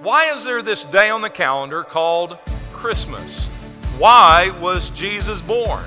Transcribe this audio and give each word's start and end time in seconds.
Why 0.00 0.32
is 0.32 0.44
there 0.44 0.60
this 0.60 0.84
day 0.84 1.08
on 1.08 1.22
the 1.22 1.30
calendar 1.30 1.82
called 1.82 2.38
Christmas? 2.72 3.44
Why 3.96 4.50
was 4.60 4.90
Jesus 4.90 5.40
born? 5.40 5.84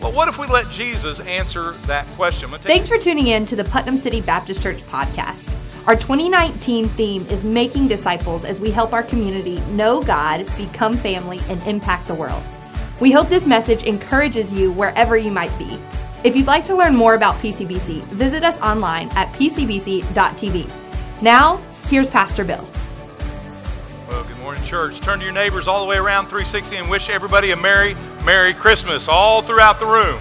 Well, 0.00 0.12
what 0.12 0.28
if 0.28 0.38
we 0.38 0.46
let 0.46 0.70
Jesus 0.70 1.20
answer 1.20 1.72
that 1.86 2.06
question? 2.08 2.50
Thanks 2.50 2.88
for 2.88 2.98
tuning 2.98 3.28
in 3.28 3.46
to 3.46 3.56
the 3.56 3.64
Putnam 3.64 3.96
City 3.96 4.20
Baptist 4.20 4.62
Church 4.62 4.80
podcast. 4.86 5.52
Our 5.86 5.96
2019 5.96 6.88
theme 6.90 7.26
is 7.26 7.42
Making 7.42 7.88
Disciples 7.88 8.44
as 8.44 8.60
we 8.60 8.70
help 8.70 8.92
our 8.92 9.02
community 9.02 9.58
know 9.70 10.02
God, 10.02 10.46
become 10.56 10.96
family, 10.96 11.40
and 11.48 11.62
impact 11.66 12.06
the 12.06 12.14
world. 12.14 12.42
We 13.00 13.10
hope 13.10 13.28
this 13.28 13.46
message 13.46 13.84
encourages 13.84 14.52
you 14.52 14.70
wherever 14.70 15.16
you 15.16 15.32
might 15.32 15.56
be. 15.58 15.78
If 16.22 16.36
you'd 16.36 16.46
like 16.46 16.66
to 16.66 16.76
learn 16.76 16.94
more 16.94 17.14
about 17.14 17.36
PCBC, 17.36 18.04
visit 18.04 18.44
us 18.44 18.60
online 18.60 19.08
at 19.12 19.32
pcbc.tv. 19.32 20.70
Now, 21.22 21.56
here's 21.88 22.08
Pastor 22.08 22.44
Bill. 22.44 22.68
Morning, 24.50 24.66
church. 24.66 24.98
Turn 24.98 25.20
to 25.20 25.24
your 25.24 25.32
neighbors 25.32 25.68
all 25.68 25.78
the 25.78 25.86
way 25.86 25.96
around 25.96 26.24
360 26.24 26.74
and 26.74 26.90
wish 26.90 27.08
everybody 27.08 27.52
a 27.52 27.56
Merry, 27.56 27.94
Merry 28.24 28.52
Christmas 28.52 29.06
all 29.06 29.42
throughout 29.42 29.78
the 29.78 29.86
room. 29.86 30.20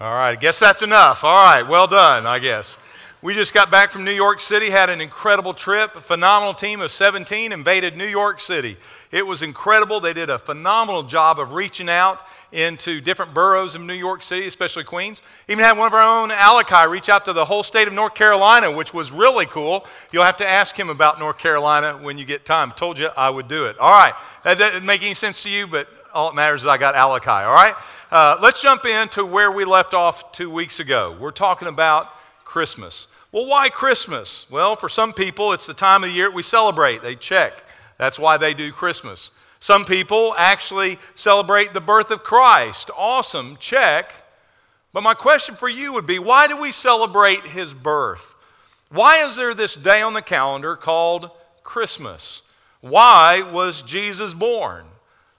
All 0.00 0.12
right, 0.12 0.32
I 0.32 0.34
guess 0.34 0.58
that's 0.58 0.82
enough. 0.82 1.22
All 1.22 1.44
right, 1.44 1.62
well 1.62 1.86
done, 1.86 2.26
I 2.26 2.40
guess. 2.40 2.76
We 3.22 3.32
just 3.34 3.54
got 3.54 3.70
back 3.70 3.92
from 3.92 4.02
New 4.02 4.10
York 4.10 4.40
City, 4.40 4.70
had 4.70 4.90
an 4.90 5.00
incredible 5.00 5.54
trip. 5.54 5.94
A 5.94 6.00
phenomenal 6.00 6.54
team 6.54 6.80
of 6.80 6.90
17 6.90 7.52
invaded 7.52 7.96
New 7.96 8.08
York 8.08 8.40
City. 8.40 8.76
It 9.12 9.24
was 9.24 9.42
incredible. 9.42 10.00
They 10.00 10.14
did 10.14 10.30
a 10.30 10.38
phenomenal 10.40 11.04
job 11.04 11.38
of 11.38 11.52
reaching 11.52 11.88
out 11.88 12.26
into 12.52 13.00
different 13.00 13.32
boroughs 13.32 13.74
of 13.74 13.80
New 13.80 13.94
York 13.94 14.22
City, 14.22 14.46
especially 14.46 14.84
Queens. 14.84 15.22
Even 15.48 15.64
had 15.64 15.78
one 15.78 15.86
of 15.86 15.92
our 15.92 16.00
own, 16.00 16.30
Alakai, 16.30 16.88
reach 16.88 17.08
out 17.08 17.24
to 17.26 17.32
the 17.32 17.44
whole 17.44 17.62
state 17.62 17.86
of 17.88 17.94
North 17.94 18.14
Carolina, 18.14 18.70
which 18.70 18.92
was 18.92 19.12
really 19.12 19.46
cool. 19.46 19.86
You'll 20.12 20.24
have 20.24 20.36
to 20.38 20.48
ask 20.48 20.78
him 20.78 20.90
about 20.90 21.18
North 21.18 21.38
Carolina 21.38 21.98
when 21.98 22.18
you 22.18 22.24
get 22.24 22.44
time. 22.44 22.72
Told 22.72 22.98
you 22.98 23.08
I 23.16 23.30
would 23.30 23.48
do 23.48 23.66
it. 23.66 23.78
All 23.78 23.90
right. 23.90 24.14
That 24.44 24.58
doesn't 24.58 24.84
make 24.84 25.02
any 25.02 25.14
sense 25.14 25.42
to 25.44 25.50
you, 25.50 25.66
but 25.66 25.88
all 26.12 26.30
that 26.30 26.34
matters 26.34 26.62
is 26.62 26.66
I 26.66 26.78
got 26.78 26.94
Alakai. 26.94 27.46
All 27.46 27.54
right. 27.54 27.74
Uh, 28.10 28.36
let's 28.42 28.60
jump 28.60 28.84
into 28.86 29.24
where 29.24 29.52
we 29.52 29.64
left 29.64 29.94
off 29.94 30.32
two 30.32 30.50
weeks 30.50 30.80
ago. 30.80 31.16
We're 31.20 31.30
talking 31.30 31.68
about 31.68 32.08
Christmas. 32.44 33.06
Well, 33.30 33.46
why 33.46 33.68
Christmas? 33.68 34.46
Well, 34.50 34.74
for 34.74 34.88
some 34.88 35.12
people, 35.12 35.52
it's 35.52 35.66
the 35.66 35.74
time 35.74 36.02
of 36.02 36.10
the 36.10 36.16
year 36.16 36.28
we 36.30 36.42
celebrate. 36.42 37.02
They 37.02 37.14
check. 37.14 37.64
That's 37.96 38.18
why 38.18 38.38
they 38.38 38.54
do 38.54 38.72
Christmas. 38.72 39.30
Some 39.60 39.84
people 39.84 40.34
actually 40.38 40.98
celebrate 41.14 41.74
the 41.74 41.80
birth 41.80 42.10
of 42.10 42.24
Christ. 42.24 42.90
Awesome, 42.96 43.56
check. 43.56 44.12
But 44.92 45.02
my 45.02 45.14
question 45.14 45.54
for 45.54 45.68
you 45.68 45.92
would 45.92 46.06
be 46.06 46.18
why 46.18 46.46
do 46.46 46.56
we 46.56 46.72
celebrate 46.72 47.46
his 47.46 47.74
birth? 47.74 48.34
Why 48.88 49.24
is 49.24 49.36
there 49.36 49.54
this 49.54 49.76
day 49.76 50.02
on 50.02 50.14
the 50.14 50.22
calendar 50.22 50.74
called 50.74 51.30
Christmas? 51.62 52.42
Why 52.80 53.42
was 53.42 53.82
Jesus 53.82 54.34
born? 54.34 54.86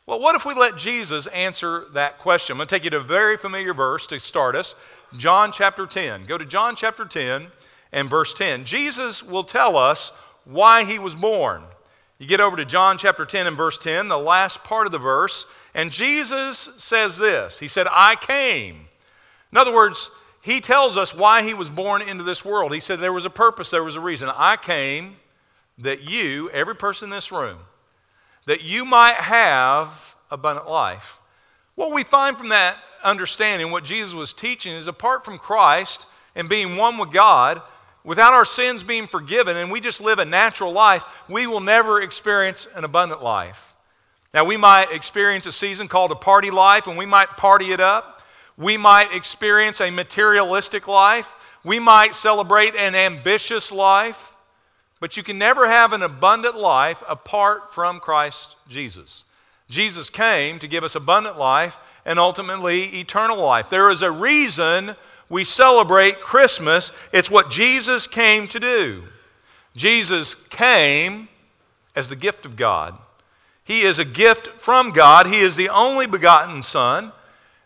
Well, 0.06 0.20
what 0.20 0.36
if 0.36 0.46
we 0.46 0.54
let 0.54 0.78
Jesus 0.78 1.28
answer 1.28 1.86
that 1.94 2.20
question? 2.20 2.54
I'm 2.54 2.58
going 2.58 2.68
to 2.68 2.76
take 2.76 2.84
you 2.84 2.90
to 2.92 2.98
a 2.98 3.04
very 3.04 3.38
familiar 3.38 3.74
verse 3.74 4.08
to 4.08 4.20
start 4.20 4.56
us 4.56 4.76
John 5.18 5.52
chapter 5.52 5.86
10. 5.86 6.24
Go 6.24 6.38
to 6.38 6.46
John 6.46 6.76
chapter 6.76 7.06
10 7.06 7.48
and 7.92 8.10
verse 8.10 8.34
10. 8.34 8.66
Jesus 8.66 9.22
will 9.22 9.44
tell 9.44 9.76
us 9.76 10.12
why 10.46 10.84
he 10.86 11.00
was 11.00 11.16
born. 11.16 11.64
You 12.22 12.28
get 12.28 12.40
over 12.40 12.56
to 12.56 12.66
John 12.66 13.00
chapter 13.00 13.26
10 13.26 13.48
and 13.48 13.58
verse 13.58 13.80
10, 13.80 14.08
the 14.08 14.16
last 14.16 14.64
part 14.64 14.86
of 14.86 14.92
the 14.92 15.00
verse, 15.00 15.48
and 15.74 15.92
Jesus 15.92 16.70
says 16.78 17.18
this 17.18 17.58
He 17.58 17.68
said, 17.68 17.88
I 17.90 18.16
came. 18.16 18.88
In 19.52 19.58
other 19.58 19.74
words, 19.74 20.12
he 20.44 20.62
tells 20.62 20.98
us 20.98 21.16
why 21.16 21.42
he 21.42 21.56
was 21.56 21.68
born 21.68 22.04
into 22.04 22.24
this 22.24 22.46
world. 22.46 22.76
He 22.76 22.80
said 22.80 23.00
there 23.00 23.12
was 23.12 23.26
a 23.26 23.32
purpose, 23.32 23.72
there 23.72 23.84
was 23.84 23.96
a 23.96 24.00
reason. 24.00 24.30
I 24.32 24.56
came 24.56 25.16
that 25.80 26.08
you, 26.08 26.52
every 26.52 26.76
person 26.76 27.08
in 27.08 27.10
this 27.10 27.32
room, 27.32 27.58
that 28.46 28.62
you 28.62 28.86
might 28.86 29.16
have 29.16 30.16
abundant 30.30 30.70
life. 30.70 31.20
What 31.74 31.92
we 31.92 32.04
find 32.04 32.38
from 32.38 32.50
that 32.50 32.78
understanding, 33.04 33.72
what 33.72 33.84
Jesus 33.84 34.14
was 34.14 34.32
teaching, 34.32 34.76
is 34.76 34.86
apart 34.86 35.26
from 35.26 35.40
Christ 35.40 36.06
and 36.36 36.48
being 36.48 36.78
one 36.78 37.00
with 37.00 37.12
God, 37.12 37.64
without 38.04 38.34
our 38.34 38.46
sins 38.46 38.84
being 38.84 39.08
forgiven, 39.08 39.58
and 39.58 39.72
we 39.72 39.80
just 39.80 40.02
live 40.02 40.20
a 40.20 40.26
natural 40.26 40.72
life, 40.72 41.04
we 41.30 41.48
will 41.48 41.60
never 41.60 42.02
experience 42.02 42.68
an 42.76 42.84
abundant 42.84 43.24
life. 43.24 43.74
Now, 44.34 44.46
we 44.46 44.58
might 44.58 44.92
experience 44.92 45.46
a 45.46 45.52
season 45.52 45.88
called 45.88 46.12
a 46.12 46.16
party 46.16 46.52
life, 46.52 46.88
and 46.88 46.98
we 46.98 47.06
might 47.06 47.38
party 47.38 47.74
it 47.74 47.82
up. 47.82 48.22
We 48.58 48.78
might 48.78 49.14
experience 49.14 49.82
a 49.82 49.90
materialistic 49.90 50.88
life. 50.88 51.34
We 51.64 51.80
might 51.80 52.16
celebrate 52.16 52.76
an 52.76 52.96
ambitious 52.96 53.72
life. 53.72 54.36
But 55.00 55.18
you 55.18 55.24
can 55.24 55.38
never 55.38 55.68
have 55.68 55.94
an 55.94 56.04
abundant 56.04 56.56
life 56.56 57.04
apart 57.10 57.74
from 57.74 58.00
Christ 58.00 58.56
Jesus. 58.70 59.26
Jesus 59.68 60.10
came 60.10 60.60
to 60.60 60.68
give 60.68 60.84
us 60.84 60.96
abundant 60.96 61.38
life 61.38 61.78
and 62.06 62.20
ultimately 62.20 63.00
eternal 63.00 63.38
life. 63.38 63.70
There 63.70 63.90
is 63.90 64.02
a 64.02 64.12
reason 64.12 64.96
we 65.32 65.46
celebrate 65.46 66.22
Christmas. 66.22 66.92
It's 67.14 67.32
what 67.32 67.50
Jesus 67.50 68.06
came 68.06 68.48
to 68.50 68.60
do. 68.60 69.04
Jesus 69.76 70.36
came 70.50 71.30
as 71.96 72.10
the 72.10 72.18
gift 72.18 72.46
of 72.46 72.58
God. 72.58 72.98
He 73.64 73.84
is 73.84 73.98
a 73.98 74.06
gift 74.06 74.50
from 74.60 74.92
God. 74.92 75.28
He 75.28 75.40
is 75.40 75.56
the 75.56 75.70
only 75.70 76.06
begotten 76.06 76.62
Son. 76.62 77.14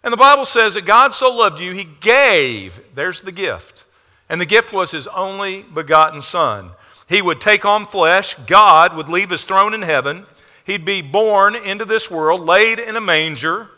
And 0.04 0.14
the 0.14 0.18
Bible 0.18 0.46
says 0.46 0.76
that 0.76 0.86
God 0.86 1.16
so 1.16 1.36
loved 1.36 1.60
you, 1.60 1.74
He 1.74 1.86
gave. 2.02 2.80
There's 2.94 3.24
the 3.24 3.32
gift. 3.32 3.86
And 4.30 4.40
the 4.40 4.46
gift 4.46 4.72
was 4.72 4.92
His 4.92 5.08
only 5.08 5.64
begotten 5.64 6.22
Son. 6.22 6.70
He 7.10 7.24
would 7.24 7.42
take 7.42 7.66
on 7.66 7.88
flesh. 7.88 8.36
God 8.46 8.96
would 8.96 9.10
leave 9.10 9.32
His 9.32 9.44
throne 9.44 9.74
in 9.74 9.82
heaven. 9.82 10.28
He'd 10.66 10.86
be 10.86 11.02
born 11.02 11.56
into 11.56 11.86
this 11.86 12.12
world, 12.12 12.42
laid 12.42 12.80
in 12.80 12.96
a 12.96 13.02
manger 13.02 13.70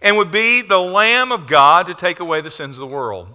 and 0.00 0.16
would 0.16 0.30
be 0.30 0.62
the 0.62 0.78
Lamb 0.78 1.32
of 1.32 1.46
God 1.46 1.86
to 1.86 1.94
take 1.94 2.20
away 2.20 2.40
the 2.40 2.50
sins 2.50 2.76
of 2.76 2.80
the 2.80 2.94
world. 2.94 3.28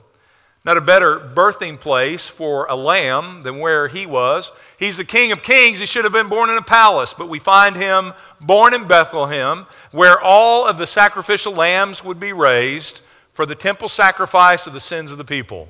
Not 0.66 0.78
a 0.78 0.82
better 0.82 1.20
birthing 1.20 1.78
place 1.78 2.28
for 2.28 2.66
a 2.68 2.76
lamb 2.76 3.42
than 3.42 3.60
where 3.60 3.90
he 3.90 4.06
was. 4.06 4.50
He's 4.80 4.96
the 4.96 5.04
King 5.04 5.34
of 5.34 5.44
Kings. 5.44 5.80
He 5.80 5.86
should 5.86 6.06
have 6.06 6.14
been 6.14 6.30
born 6.30 6.50
in 6.50 6.56
a 6.58 6.62
palace, 6.62 7.14
but 7.14 7.28
we 7.28 7.40
find 7.40 7.76
him 7.76 8.14
born 8.40 8.74
in 8.74 8.88
Bethlehem, 8.88 9.66
where 9.92 10.20
all 10.22 10.66
of 10.66 10.78
the 10.78 10.88
sacrificial 10.88 11.52
lambs 11.52 12.02
would 12.02 12.18
be 12.18 12.32
raised 12.32 13.02
for 13.34 13.46
the 13.46 13.56
temple 13.56 13.90
sacrifice 13.90 14.66
of 14.66 14.72
the 14.72 14.80
sins 14.80 15.12
of 15.12 15.18
the 15.18 15.26
people. 15.26 15.68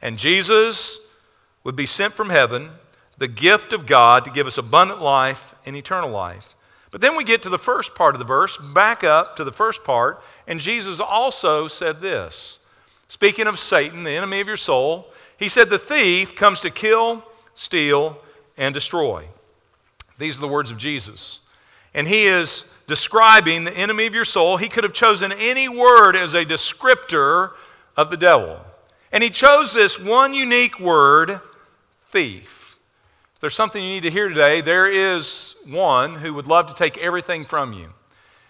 And 0.00 0.16
Jesus 0.16 0.98
would 1.64 1.74
be 1.74 1.86
sent 1.86 2.14
from 2.14 2.30
heaven, 2.30 2.70
the 3.16 3.26
gift 3.26 3.72
of 3.72 3.86
God, 3.86 4.24
to 4.24 4.30
give 4.30 4.46
us 4.46 4.56
abundant 4.56 5.02
life 5.02 5.56
and 5.66 5.74
eternal 5.74 6.10
life. 6.10 6.54
But 6.98 7.06
then 7.06 7.16
we 7.16 7.22
get 7.22 7.44
to 7.44 7.48
the 7.48 7.60
first 7.60 7.94
part 7.94 8.16
of 8.16 8.18
the 8.18 8.24
verse, 8.24 8.56
back 8.74 9.04
up 9.04 9.36
to 9.36 9.44
the 9.44 9.52
first 9.52 9.84
part, 9.84 10.20
and 10.48 10.58
Jesus 10.58 10.98
also 10.98 11.68
said 11.68 12.00
this. 12.00 12.58
Speaking 13.06 13.46
of 13.46 13.56
Satan, 13.56 14.02
the 14.02 14.10
enemy 14.10 14.40
of 14.40 14.48
your 14.48 14.56
soul, 14.56 15.06
he 15.36 15.48
said, 15.48 15.70
The 15.70 15.78
thief 15.78 16.34
comes 16.34 16.60
to 16.62 16.70
kill, 16.70 17.22
steal, 17.54 18.18
and 18.56 18.74
destroy. 18.74 19.28
These 20.18 20.38
are 20.38 20.40
the 20.40 20.48
words 20.48 20.72
of 20.72 20.76
Jesus. 20.76 21.38
And 21.94 22.08
he 22.08 22.24
is 22.24 22.64
describing 22.88 23.62
the 23.62 23.76
enemy 23.76 24.06
of 24.06 24.14
your 24.14 24.24
soul. 24.24 24.56
He 24.56 24.68
could 24.68 24.82
have 24.82 24.92
chosen 24.92 25.30
any 25.30 25.68
word 25.68 26.16
as 26.16 26.34
a 26.34 26.44
descriptor 26.44 27.52
of 27.96 28.10
the 28.10 28.16
devil. 28.16 28.58
And 29.12 29.22
he 29.22 29.30
chose 29.30 29.72
this 29.72 30.00
one 30.00 30.34
unique 30.34 30.80
word, 30.80 31.40
thief. 32.08 32.57
If 33.38 33.42
there's 33.42 33.54
something 33.54 33.84
you 33.84 33.90
need 33.90 34.02
to 34.02 34.10
hear 34.10 34.28
today, 34.28 34.62
there 34.62 34.90
is 34.90 35.54
one 35.64 36.16
who 36.16 36.34
would 36.34 36.48
love 36.48 36.66
to 36.66 36.74
take 36.74 36.98
everything 36.98 37.44
from 37.44 37.72
you. 37.72 37.90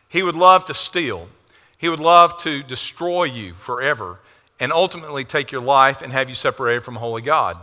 He 0.09 0.23
would 0.23 0.35
love 0.35 0.65
to 0.65 0.73
steal. 0.73 1.29
He 1.77 1.91
would 1.91 2.01
love 2.01 2.39
to 2.39 2.63
destroy 2.63 3.25
you 3.25 3.53
forever 3.53 4.19
and 4.59 4.73
ultimately 4.73 5.27
take 5.27 5.53
your 5.53 5.61
life 5.61 6.01
and 6.01 6.11
have 6.11 6.31
you 6.31 6.35
separated 6.35 6.85
from 6.85 6.95
holy 6.95 7.21
God. 7.21 7.59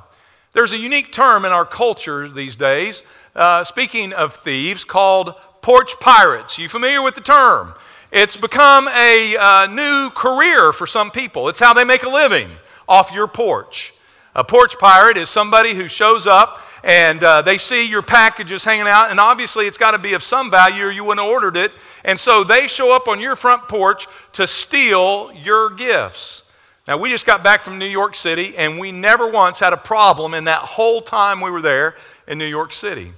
There's 0.53 0.71
a 0.71 0.77
unique 0.77 1.11
term 1.11 1.45
in 1.45 1.51
our 1.51 1.65
culture 1.65 2.29
these 2.29 2.55
days, 2.55 3.01
uh, 3.35 3.63
speaking 3.63 4.13
of 4.13 4.35
thieves, 4.35 4.83
called 4.83 5.33
porch 5.63 5.99
pirates. 5.99 6.59
You 6.59 6.69
familiar 6.69 7.01
with 7.01 7.15
the 7.15 7.21
term? 7.21 7.73
It's 8.11 8.37
become 8.37 8.87
a 8.87 9.35
uh, 9.35 9.65
new 9.65 10.11
career 10.11 10.71
for 10.71 10.85
some 10.85 11.09
people. 11.09 11.49
It's 11.49 11.59
how 11.59 11.73
they 11.73 11.85
make 11.85 12.03
a 12.03 12.09
living 12.09 12.51
off 12.87 13.11
your 13.11 13.27
porch. 13.27 13.95
A 14.35 14.43
porch 14.43 14.77
pirate 14.77 15.17
is 15.17 15.29
somebody 15.29 15.73
who 15.73 15.87
shows 15.87 16.27
up 16.27 16.61
and 16.85 17.23
uh, 17.23 17.41
they 17.41 17.57
see 17.57 17.87
your 17.87 18.03
packages 18.03 18.63
hanging 18.63 18.87
out, 18.87 19.09
and 19.09 19.19
obviously 19.19 19.65
it's 19.65 19.77
got 19.77 19.91
to 19.91 19.97
be 19.97 20.13
of 20.13 20.21
some 20.21 20.51
value 20.51 20.85
or 20.85 20.91
you 20.91 21.03
wouldn't 21.03 21.25
have 21.25 21.33
ordered 21.33 21.57
it. 21.57 21.71
And 22.03 22.19
so 22.19 22.43
they 22.43 22.67
show 22.67 22.95
up 22.95 23.07
on 23.07 23.19
your 23.19 23.35
front 23.35 23.67
porch 23.67 24.07
to 24.33 24.45
steal 24.45 25.31
your 25.33 25.71
gifts. 25.71 26.43
Now, 26.87 26.97
we 26.97 27.09
just 27.09 27.25
got 27.25 27.43
back 27.43 27.61
from 27.61 27.79
New 27.79 27.87
York 27.87 28.15
City, 28.15 28.55
and 28.55 28.79
we 28.79 28.91
never 28.91 29.27
once 29.27 29.57
had 29.57 29.73
a 29.73 29.77
problem 29.77 30.35
in 30.35 30.43
that 30.43 30.59
whole 30.59 31.01
time 31.01 31.41
we 31.41 31.49
were 31.49 31.63
there 31.63 31.95
in 32.27 32.37
New 32.37 32.45
York 32.45 32.71
City. 32.71 33.11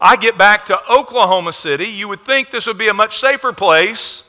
I 0.00 0.14
get 0.14 0.38
back 0.38 0.66
to 0.66 0.80
Oklahoma 0.88 1.52
City. 1.52 1.86
You 1.86 2.06
would 2.06 2.24
think 2.24 2.52
this 2.52 2.68
would 2.68 2.78
be 2.78 2.86
a 2.86 2.94
much 2.94 3.18
safer 3.18 3.52
place. 3.52 4.22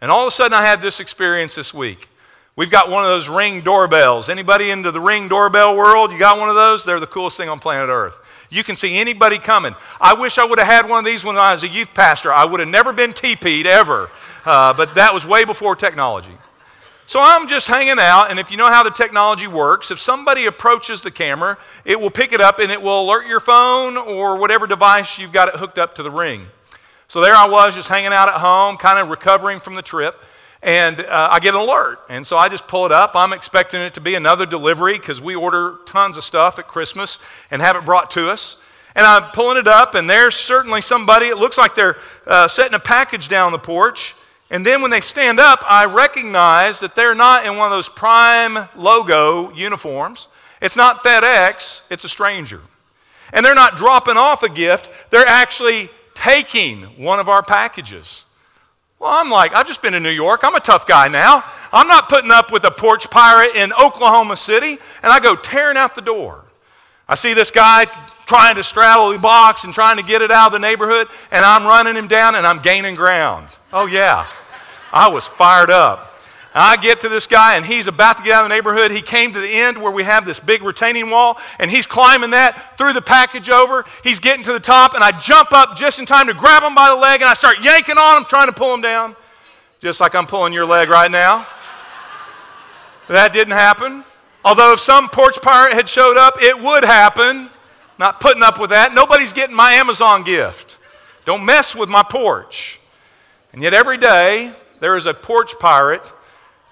And 0.00 0.12
all 0.12 0.22
of 0.22 0.28
a 0.28 0.30
sudden, 0.30 0.52
I 0.52 0.64
had 0.64 0.80
this 0.80 1.00
experience 1.00 1.56
this 1.56 1.74
week. 1.74 2.08
We've 2.56 2.70
got 2.70 2.88
one 2.88 3.02
of 3.02 3.10
those 3.10 3.28
ring 3.28 3.62
doorbells. 3.62 4.28
Anybody 4.28 4.70
into 4.70 4.92
the 4.92 5.00
ring 5.00 5.26
doorbell 5.26 5.76
world? 5.76 6.12
You 6.12 6.18
got 6.18 6.38
one 6.38 6.48
of 6.48 6.54
those? 6.54 6.84
They're 6.84 7.00
the 7.00 7.06
coolest 7.06 7.36
thing 7.36 7.48
on 7.48 7.58
planet 7.58 7.88
Earth. 7.88 8.14
You 8.48 8.62
can 8.62 8.76
see 8.76 8.96
anybody 8.96 9.38
coming. 9.38 9.74
I 10.00 10.14
wish 10.14 10.38
I 10.38 10.44
would 10.44 10.60
have 10.60 10.68
had 10.68 10.88
one 10.88 11.00
of 11.00 11.04
these 11.04 11.24
when 11.24 11.36
I 11.36 11.52
was 11.52 11.64
a 11.64 11.68
youth 11.68 11.88
pastor. 11.94 12.32
I 12.32 12.44
would 12.44 12.60
have 12.60 12.68
never 12.68 12.92
been 12.92 13.12
TP'd 13.12 13.66
ever, 13.66 14.08
uh, 14.44 14.72
but 14.72 14.94
that 14.94 15.12
was 15.12 15.26
way 15.26 15.44
before 15.44 15.74
technology. 15.74 16.36
So 17.06 17.20
I'm 17.20 17.48
just 17.48 17.66
hanging 17.66 17.98
out, 17.98 18.30
and 18.30 18.38
if 18.38 18.50
you 18.50 18.56
know 18.56 18.68
how 18.68 18.82
the 18.82 18.90
technology 18.90 19.46
works, 19.46 19.90
if 19.90 19.98
somebody 19.98 20.46
approaches 20.46 21.02
the 21.02 21.10
camera, 21.10 21.58
it 21.84 22.00
will 22.00 22.10
pick 22.10 22.32
it 22.32 22.40
up 22.40 22.60
and 22.60 22.70
it 22.70 22.80
will 22.80 23.02
alert 23.02 23.26
your 23.26 23.40
phone 23.40 23.96
or 23.96 24.36
whatever 24.36 24.66
device 24.66 25.18
you've 25.18 25.32
got 25.32 25.48
it 25.48 25.56
hooked 25.56 25.78
up 25.78 25.96
to 25.96 26.02
the 26.02 26.10
ring. 26.10 26.46
So 27.08 27.20
there 27.20 27.34
I 27.34 27.46
was, 27.46 27.74
just 27.74 27.88
hanging 27.88 28.12
out 28.12 28.28
at 28.28 28.36
home, 28.40 28.76
kind 28.76 28.98
of 28.98 29.08
recovering 29.08 29.60
from 29.60 29.74
the 29.74 29.82
trip, 29.82 30.14
and 30.64 31.00
uh, 31.00 31.28
I 31.30 31.40
get 31.40 31.54
an 31.54 31.60
alert. 31.60 32.00
And 32.08 32.26
so 32.26 32.38
I 32.38 32.48
just 32.48 32.66
pull 32.66 32.86
it 32.86 32.92
up. 32.92 33.12
I'm 33.14 33.34
expecting 33.34 33.82
it 33.82 33.94
to 33.94 34.00
be 34.00 34.14
another 34.14 34.46
delivery 34.46 34.98
because 34.98 35.20
we 35.20 35.34
order 35.34 35.76
tons 35.84 36.16
of 36.16 36.24
stuff 36.24 36.58
at 36.58 36.66
Christmas 36.66 37.18
and 37.50 37.60
have 37.60 37.76
it 37.76 37.84
brought 37.84 38.10
to 38.12 38.30
us. 38.30 38.56
And 38.96 39.06
I'm 39.06 39.30
pulling 39.32 39.58
it 39.58 39.66
up, 39.66 39.94
and 39.94 40.08
there's 40.08 40.36
certainly 40.36 40.80
somebody, 40.80 41.26
it 41.26 41.36
looks 41.36 41.58
like 41.58 41.74
they're 41.74 41.96
uh, 42.26 42.48
setting 42.48 42.74
a 42.74 42.78
package 42.78 43.28
down 43.28 43.52
the 43.52 43.58
porch. 43.58 44.14
And 44.50 44.64
then 44.64 44.80
when 44.80 44.90
they 44.90 45.00
stand 45.00 45.38
up, 45.38 45.62
I 45.66 45.84
recognize 45.84 46.80
that 46.80 46.94
they're 46.94 47.14
not 47.14 47.44
in 47.44 47.56
one 47.56 47.70
of 47.70 47.76
those 47.76 47.88
prime 47.88 48.68
logo 48.76 49.52
uniforms. 49.52 50.28
It's 50.62 50.76
not 50.76 51.02
FedEx, 51.02 51.82
it's 51.90 52.04
a 52.04 52.08
stranger. 52.08 52.60
And 53.32 53.44
they're 53.44 53.54
not 53.54 53.76
dropping 53.76 54.16
off 54.16 54.42
a 54.44 54.48
gift, 54.48 54.88
they're 55.10 55.26
actually 55.26 55.90
taking 56.14 56.82
one 56.96 57.18
of 57.18 57.28
our 57.28 57.42
packages. 57.42 58.24
Well, 58.98 59.12
I'm 59.12 59.30
like, 59.30 59.54
I've 59.54 59.66
just 59.66 59.82
been 59.82 59.94
in 59.94 60.02
New 60.02 60.10
York. 60.10 60.40
I'm 60.44 60.54
a 60.54 60.60
tough 60.60 60.86
guy 60.86 61.08
now. 61.08 61.44
I'm 61.72 61.88
not 61.88 62.08
putting 62.08 62.30
up 62.30 62.50
with 62.50 62.64
a 62.64 62.70
porch 62.70 63.10
pirate 63.10 63.54
in 63.54 63.72
Oklahoma 63.72 64.36
City. 64.36 64.78
And 65.02 65.12
I 65.12 65.20
go 65.20 65.36
tearing 65.36 65.76
out 65.76 65.94
the 65.94 66.00
door. 66.00 66.44
I 67.06 67.16
see 67.16 67.34
this 67.34 67.50
guy 67.50 67.84
trying 68.26 68.54
to 68.54 68.64
straddle 68.64 69.12
the 69.12 69.18
box 69.18 69.64
and 69.64 69.74
trying 69.74 69.98
to 69.98 70.02
get 70.02 70.22
it 70.22 70.30
out 70.30 70.46
of 70.46 70.52
the 70.52 70.58
neighborhood, 70.58 71.08
and 71.30 71.44
I'm 71.44 71.66
running 71.66 71.96
him 71.96 72.08
down 72.08 72.34
and 72.34 72.46
I'm 72.46 72.60
gaining 72.60 72.94
ground. 72.94 73.56
Oh, 73.72 73.84
yeah. 73.84 74.26
I 74.90 75.08
was 75.08 75.26
fired 75.26 75.70
up. 75.70 76.13
I 76.56 76.76
get 76.76 77.00
to 77.00 77.08
this 77.08 77.26
guy, 77.26 77.56
and 77.56 77.66
he's 77.66 77.88
about 77.88 78.18
to 78.18 78.22
get 78.22 78.32
out 78.32 78.44
of 78.44 78.48
the 78.48 78.54
neighborhood. 78.54 78.92
He 78.92 79.02
came 79.02 79.32
to 79.32 79.40
the 79.40 79.48
end 79.48 79.76
where 79.76 79.90
we 79.90 80.04
have 80.04 80.24
this 80.24 80.38
big 80.38 80.62
retaining 80.62 81.10
wall, 81.10 81.36
and 81.58 81.68
he's 81.68 81.84
climbing 81.84 82.30
that, 82.30 82.78
threw 82.78 82.92
the 82.92 83.02
package 83.02 83.50
over. 83.50 83.84
He's 84.04 84.20
getting 84.20 84.44
to 84.44 84.52
the 84.52 84.60
top, 84.60 84.94
and 84.94 85.02
I 85.02 85.18
jump 85.20 85.52
up 85.52 85.76
just 85.76 85.98
in 85.98 86.06
time 86.06 86.28
to 86.28 86.34
grab 86.34 86.62
him 86.62 86.76
by 86.76 86.90
the 86.90 86.94
leg, 86.94 87.22
and 87.22 87.28
I 87.28 87.34
start 87.34 87.56
yanking 87.60 87.98
on 87.98 88.18
him, 88.18 88.24
trying 88.26 88.46
to 88.46 88.52
pull 88.52 88.72
him 88.72 88.80
down, 88.80 89.16
just 89.82 90.00
like 90.00 90.14
I'm 90.14 90.28
pulling 90.28 90.52
your 90.52 90.64
leg 90.64 90.88
right 90.88 91.10
now. 91.10 91.44
that 93.08 93.32
didn't 93.32 93.54
happen. 93.54 94.04
Although 94.44 94.74
if 94.74 94.80
some 94.80 95.08
porch 95.08 95.42
pirate 95.42 95.74
had 95.74 95.88
showed 95.88 96.16
up, 96.16 96.40
it 96.40 96.60
would 96.60 96.84
happen. 96.84 97.50
Not 97.98 98.20
putting 98.20 98.44
up 98.44 98.60
with 98.60 98.70
that. 98.70 98.94
Nobody's 98.94 99.32
getting 99.32 99.56
my 99.56 99.72
Amazon 99.72 100.22
gift. 100.22 100.78
Don't 101.24 101.44
mess 101.44 101.74
with 101.74 101.88
my 101.88 102.04
porch. 102.04 102.78
And 103.52 103.60
yet 103.62 103.74
every 103.74 103.96
day, 103.96 104.52
there 104.80 104.96
is 104.96 105.06
a 105.06 105.14
porch 105.14 105.58
pirate 105.58 106.12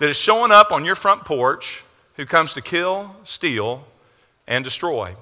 that 0.03 0.11
is 0.11 0.17
showing 0.17 0.51
up 0.51 0.73
on 0.73 0.85
your 0.85 0.97
front 0.97 1.25
porch 1.25 1.85
who 2.17 2.27
comes 2.27 2.55
to 2.55 2.61
kill, 2.61 3.15
steal, 3.23 3.87
and 4.49 4.65
destroy. 4.65 5.15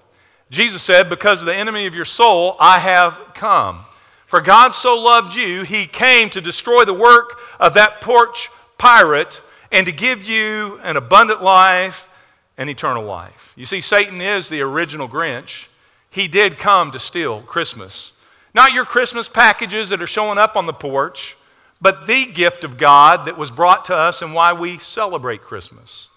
Jesus 0.50 0.80
said, 0.80 1.10
Because 1.10 1.42
of 1.42 1.46
the 1.46 1.54
enemy 1.54 1.84
of 1.84 1.94
your 1.94 2.06
soul, 2.06 2.56
I 2.58 2.78
have 2.78 3.20
come. 3.34 3.84
For 4.26 4.40
God 4.40 4.70
so 4.70 4.98
loved 4.98 5.34
you, 5.34 5.64
he 5.64 5.84
came 5.84 6.30
to 6.30 6.40
destroy 6.40 6.86
the 6.86 6.94
work 6.94 7.40
of 7.60 7.74
that 7.74 8.00
porch 8.00 8.48
pirate 8.78 9.42
and 9.70 9.84
to 9.84 9.92
give 9.92 10.22
you 10.22 10.80
an 10.82 10.96
abundant 10.96 11.42
life 11.42 12.08
and 12.56 12.70
eternal 12.70 13.04
life. 13.04 13.52
You 13.56 13.66
see, 13.66 13.82
Satan 13.82 14.22
is 14.22 14.48
the 14.48 14.62
original 14.62 15.10
Grinch. 15.10 15.66
He 16.08 16.26
did 16.26 16.56
come 16.56 16.90
to 16.92 16.98
steal 16.98 17.42
Christmas. 17.42 18.12
Not 18.54 18.72
your 18.72 18.86
Christmas 18.86 19.28
packages 19.28 19.90
that 19.90 20.00
are 20.00 20.06
showing 20.06 20.38
up 20.38 20.56
on 20.56 20.64
the 20.64 20.72
porch, 20.72 21.36
but 21.80 22.06
the 22.06 22.26
gift 22.26 22.64
of 22.64 22.76
God 22.76 23.26
that 23.26 23.38
was 23.38 23.50
brought 23.50 23.86
to 23.86 23.94
us 23.94 24.22
and 24.22 24.34
why 24.34 24.52
we 24.52 24.78
celebrate 24.78 25.42
Christmas. 25.42 26.08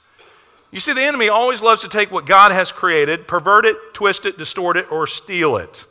You 0.71 0.79
see, 0.79 0.93
the 0.93 1.03
enemy 1.03 1.29
always 1.29 1.61
loves 1.61 1.83
to 1.83 1.89
take 1.89 2.11
what 2.11 2.25
God 2.25 2.51
has 2.51 2.71
created, 2.71 3.27
pervert 3.27 3.65
it, 3.65 3.77
twist 3.93 4.25
it, 4.25 4.37
distort 4.37 4.75
it, 4.75 4.91
or 4.91 5.05
steal 5.07 5.57
it. 5.57 5.85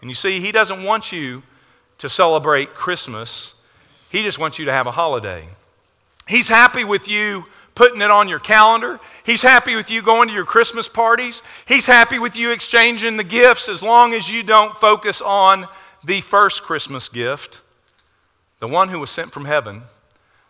And 0.00 0.10
you 0.10 0.14
see, 0.14 0.40
he 0.40 0.52
doesn't 0.52 0.82
want 0.82 1.12
you 1.12 1.42
to 1.98 2.08
celebrate 2.08 2.74
Christmas, 2.74 3.54
he 4.08 4.22
just 4.22 4.38
wants 4.38 4.58
you 4.58 4.64
to 4.64 4.72
have 4.72 4.86
a 4.86 4.90
holiday. 4.90 5.46
He's 6.26 6.48
happy 6.48 6.82
with 6.82 7.08
you 7.08 7.44
putting 7.74 8.00
it 8.00 8.10
on 8.10 8.28
your 8.28 8.38
calendar. 8.38 8.98
He's 9.24 9.42
happy 9.42 9.76
with 9.76 9.90
you 9.90 10.02
going 10.02 10.28
to 10.28 10.34
your 10.34 10.44
Christmas 10.44 10.88
parties. 10.88 11.42
He's 11.66 11.86
happy 11.86 12.18
with 12.18 12.36
you 12.36 12.50
exchanging 12.50 13.16
the 13.16 13.24
gifts 13.24 13.68
as 13.68 13.82
long 13.82 14.14
as 14.14 14.28
you 14.28 14.42
don't 14.42 14.78
focus 14.80 15.22
on 15.22 15.68
the 16.04 16.20
first 16.22 16.62
Christmas 16.62 17.08
gift 17.08 17.60
the 18.60 18.68
one 18.68 18.90
who 18.90 19.00
was 19.00 19.10
sent 19.10 19.32
from 19.32 19.46
heaven, 19.46 19.82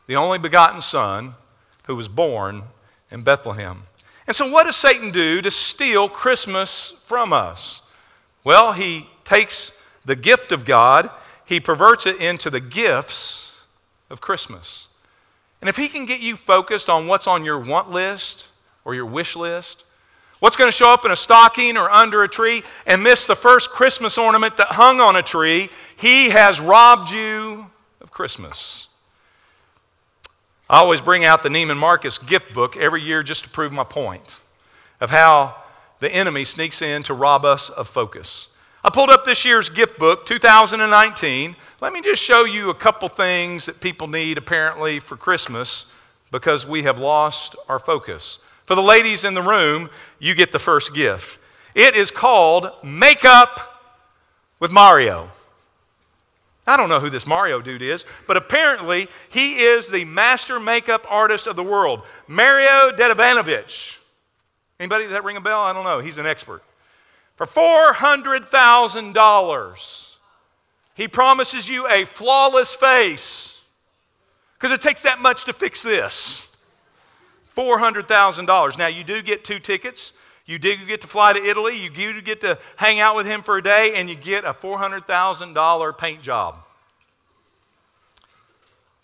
the 0.06 0.16
only 0.16 0.38
begotten 0.38 0.80
Son 0.80 1.34
who 1.86 1.96
was 1.96 2.08
born 2.08 2.64
in 3.10 3.22
Bethlehem. 3.22 3.84
And 4.26 4.36
so, 4.36 4.48
what 4.48 4.66
does 4.66 4.76
Satan 4.76 5.10
do 5.10 5.40
to 5.40 5.50
steal 5.50 6.08
Christmas 6.08 6.94
from 7.04 7.32
us? 7.32 7.80
Well, 8.44 8.72
he 8.72 9.08
takes 9.24 9.72
the 10.04 10.16
gift 10.16 10.52
of 10.52 10.64
God, 10.64 11.10
he 11.44 11.60
perverts 11.60 12.06
it 12.06 12.16
into 12.20 12.50
the 12.50 12.60
gifts 12.60 13.52
of 14.08 14.20
Christmas. 14.20 14.88
And 15.60 15.68
if 15.68 15.76
he 15.76 15.88
can 15.88 16.06
get 16.06 16.20
you 16.20 16.36
focused 16.36 16.88
on 16.88 17.06
what's 17.06 17.26
on 17.26 17.44
your 17.44 17.58
want 17.58 17.90
list 17.90 18.48
or 18.84 18.94
your 18.94 19.06
wish 19.06 19.36
list, 19.36 19.84
what's 20.38 20.56
going 20.56 20.70
to 20.70 20.76
show 20.76 20.90
up 20.90 21.04
in 21.04 21.10
a 21.10 21.16
stocking 21.16 21.76
or 21.76 21.90
under 21.90 22.22
a 22.22 22.28
tree, 22.28 22.62
and 22.86 23.02
miss 23.02 23.26
the 23.26 23.36
first 23.36 23.68
Christmas 23.70 24.16
ornament 24.16 24.56
that 24.56 24.68
hung 24.68 25.00
on 25.00 25.16
a 25.16 25.22
tree, 25.22 25.68
he 25.96 26.30
has 26.30 26.60
robbed 26.60 27.10
you 27.10 27.66
Christmas. 28.08 28.88
I 30.68 30.78
always 30.78 31.00
bring 31.00 31.24
out 31.24 31.42
the 31.42 31.48
Neiman 31.48 31.76
Marcus 31.76 32.16
gift 32.16 32.54
book 32.54 32.76
every 32.76 33.02
year 33.02 33.22
just 33.22 33.44
to 33.44 33.50
prove 33.50 33.72
my 33.72 33.84
point 33.84 34.40
of 35.00 35.10
how 35.10 35.56
the 35.98 36.08
enemy 36.08 36.44
sneaks 36.44 36.80
in 36.80 37.02
to 37.02 37.14
rob 37.14 37.44
us 37.44 37.70
of 37.70 37.88
focus. 37.88 38.48
I 38.82 38.90
pulled 38.90 39.10
up 39.10 39.24
this 39.24 39.44
year's 39.44 39.68
gift 39.68 39.98
book, 39.98 40.24
2019. 40.26 41.56
Let 41.80 41.92
me 41.92 42.00
just 42.00 42.22
show 42.22 42.44
you 42.44 42.70
a 42.70 42.74
couple 42.74 43.08
things 43.08 43.66
that 43.66 43.80
people 43.80 44.06
need 44.06 44.38
apparently 44.38 45.00
for 45.00 45.16
Christmas 45.16 45.86
because 46.30 46.66
we 46.66 46.84
have 46.84 46.98
lost 46.98 47.56
our 47.68 47.78
focus. 47.78 48.38
For 48.64 48.74
the 48.74 48.82
ladies 48.82 49.24
in 49.24 49.34
the 49.34 49.42
room, 49.42 49.90
you 50.18 50.34
get 50.34 50.52
the 50.52 50.58
first 50.58 50.94
gift. 50.94 51.38
It 51.74 51.96
is 51.96 52.10
called 52.10 52.70
Makeup 52.84 53.82
with 54.60 54.72
Mario. 54.72 55.28
I 56.70 56.76
don't 56.76 56.88
know 56.88 57.00
who 57.00 57.10
this 57.10 57.26
Mario 57.26 57.60
dude 57.60 57.82
is, 57.82 58.04
but 58.28 58.36
apparently 58.36 59.08
he 59.28 59.58
is 59.58 59.88
the 59.88 60.04
master 60.04 60.60
makeup 60.60 61.04
artist 61.10 61.48
of 61.48 61.56
the 61.56 61.64
world. 61.64 62.02
Mario 62.28 62.92
Dedivanovic. 62.92 63.96
Anybody 64.78 65.06
that 65.06 65.24
ring 65.24 65.36
a 65.36 65.40
bell? 65.40 65.62
I 65.62 65.72
don't 65.72 65.82
know. 65.82 65.98
He's 65.98 66.16
an 66.16 66.26
expert. 66.26 66.62
For 67.34 67.44
$400,000, 67.44 70.14
he 70.94 71.08
promises 71.08 71.68
you 71.68 71.88
a 71.88 72.04
flawless 72.04 72.72
face. 72.72 73.60
Because 74.56 74.70
it 74.70 74.80
takes 74.80 75.02
that 75.02 75.20
much 75.20 75.46
to 75.46 75.52
fix 75.52 75.82
this. 75.82 76.46
$400,000. 77.56 78.78
Now, 78.78 78.86
you 78.86 79.02
do 79.02 79.22
get 79.22 79.42
two 79.42 79.58
tickets 79.58 80.12
you 80.50 80.58
do 80.58 80.76
get 80.84 81.00
to 81.02 81.06
fly 81.06 81.32
to 81.32 81.42
Italy, 81.42 81.80
you 81.80 81.90
do 81.90 82.20
get 82.20 82.40
to 82.40 82.58
hang 82.74 82.98
out 82.98 83.14
with 83.14 83.24
him 83.24 83.40
for 83.42 83.58
a 83.58 83.62
day, 83.62 83.92
and 83.94 84.10
you 84.10 84.16
get 84.16 84.44
a 84.44 84.52
$400,000 84.52 85.98
paint 85.98 86.22
job. 86.22 86.58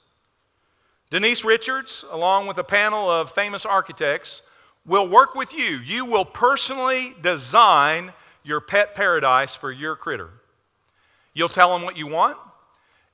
Denise 1.10 1.44
Richards, 1.44 2.06
along 2.12 2.48
with 2.48 2.58
a 2.58 2.63
panel 2.63 3.10
of 3.10 3.32
famous 3.32 3.65
architects, 3.65 4.42
will 4.86 5.08
work 5.08 5.34
with 5.36 5.54
you. 5.54 5.80
You 5.80 6.06
will 6.06 6.25
personally 6.25 7.15
design 7.22 8.13
your 8.44 8.62
pet 8.62 8.96
paradise 8.96 9.56
for 9.56 9.72
your 9.72 9.96
critter. 9.96 10.30
You'll 11.34 11.50
tell 11.50 11.74
them 11.74 11.82
what 11.82 11.98
you 11.98 12.08
want. 12.08 12.38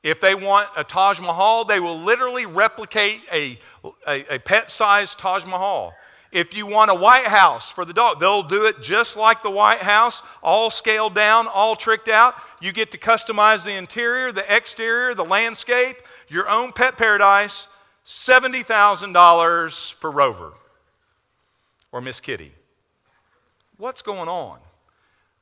If 0.03 0.19
they 0.19 0.33
want 0.33 0.69
a 0.75 0.83
Taj 0.83 1.19
Mahal, 1.19 1.65
they 1.65 1.79
will 1.79 1.99
literally 1.99 2.45
replicate 2.45 3.21
a, 3.31 3.59
a, 4.07 4.35
a 4.35 4.39
pet 4.39 4.71
sized 4.71 5.19
Taj 5.19 5.45
Mahal. 5.45 5.93
If 6.31 6.55
you 6.55 6.65
want 6.65 6.89
a 6.89 6.95
White 6.95 7.27
House 7.27 7.69
for 7.69 7.83
the 7.83 7.93
dog, 7.93 8.19
they'll 8.19 8.41
do 8.41 8.65
it 8.65 8.81
just 8.81 9.17
like 9.17 9.43
the 9.43 9.51
White 9.51 9.79
House, 9.79 10.23
all 10.41 10.71
scaled 10.71 11.13
down, 11.13 11.47
all 11.47 11.75
tricked 11.75 12.07
out. 12.07 12.35
You 12.61 12.71
get 12.71 12.91
to 12.91 12.97
customize 12.97 13.65
the 13.65 13.73
interior, 13.73 14.31
the 14.31 14.45
exterior, 14.53 15.13
the 15.13 15.25
landscape, 15.25 15.97
your 16.29 16.47
own 16.47 16.71
pet 16.71 16.97
paradise, 16.97 17.67
$70,000 18.05 19.93
for 19.93 20.09
Rover 20.09 20.53
or 21.91 22.01
Miss 22.01 22.21
Kitty. 22.21 22.53
What's 23.77 24.01
going 24.01 24.29
on? 24.29 24.59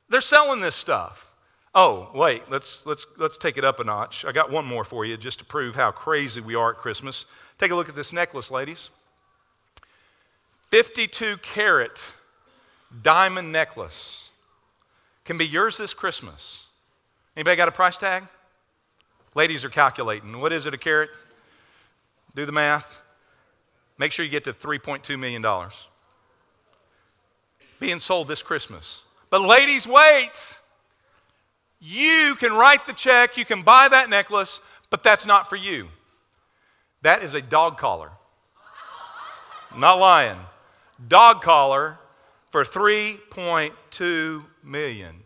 They're 0.08 0.20
selling 0.20 0.60
this 0.60 0.74
stuff. 0.74 1.29
Oh, 1.74 2.10
wait, 2.14 2.42
let's, 2.50 2.84
let's, 2.84 3.06
let's 3.16 3.36
take 3.36 3.56
it 3.56 3.64
up 3.64 3.78
a 3.78 3.84
notch. 3.84 4.24
I 4.24 4.32
got 4.32 4.50
one 4.50 4.66
more 4.66 4.82
for 4.82 5.04
you 5.04 5.16
just 5.16 5.38
to 5.38 5.44
prove 5.44 5.76
how 5.76 5.92
crazy 5.92 6.40
we 6.40 6.56
are 6.56 6.72
at 6.72 6.78
Christmas. 6.78 7.26
Take 7.58 7.70
a 7.70 7.76
look 7.76 7.88
at 7.88 7.94
this 7.94 8.12
necklace, 8.12 8.50
ladies. 8.50 8.90
52 10.70 11.36
carat 11.38 12.00
diamond 13.02 13.52
necklace 13.52 14.30
can 15.24 15.36
be 15.36 15.46
yours 15.46 15.76
this 15.76 15.94
Christmas. 15.94 16.64
Anybody 17.36 17.56
got 17.56 17.68
a 17.68 17.72
price 17.72 17.96
tag? 17.96 18.24
Ladies 19.36 19.64
are 19.64 19.68
calculating. 19.68 20.40
What 20.40 20.52
is 20.52 20.66
it, 20.66 20.74
a 20.74 20.78
carat? 20.78 21.10
Do 22.34 22.44
the 22.46 22.52
math. 22.52 23.00
Make 23.96 24.10
sure 24.10 24.24
you 24.24 24.30
get 24.30 24.44
to 24.44 24.52
$3.2 24.52 25.16
million. 25.18 25.44
Being 27.78 28.00
sold 28.00 28.26
this 28.26 28.42
Christmas. 28.42 29.02
But 29.30 29.42
ladies, 29.42 29.86
wait. 29.86 30.32
You 31.80 32.34
can 32.38 32.52
write 32.52 32.86
the 32.86 32.92
check, 32.92 33.36
you 33.36 33.44
can 33.44 33.62
buy 33.62 33.88
that 33.88 34.10
necklace, 34.10 34.60
but 34.90 35.02
that's 35.02 35.24
not 35.24 35.48
for 35.48 35.56
you. 35.56 35.88
That 37.02 37.22
is 37.22 37.34
a 37.34 37.40
dog 37.40 37.78
collar. 37.78 38.10
not 39.74 39.98
lying. 39.98 40.38
Dog 41.08 41.40
collar 41.40 41.98
for 42.50 42.64
$3.2 42.64 44.44
million. 44.62 45.22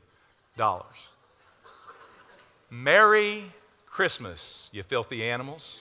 Merry 2.70 3.44
Christmas, 3.86 4.68
you 4.72 4.82
filthy 4.84 5.24
animals. 5.24 5.80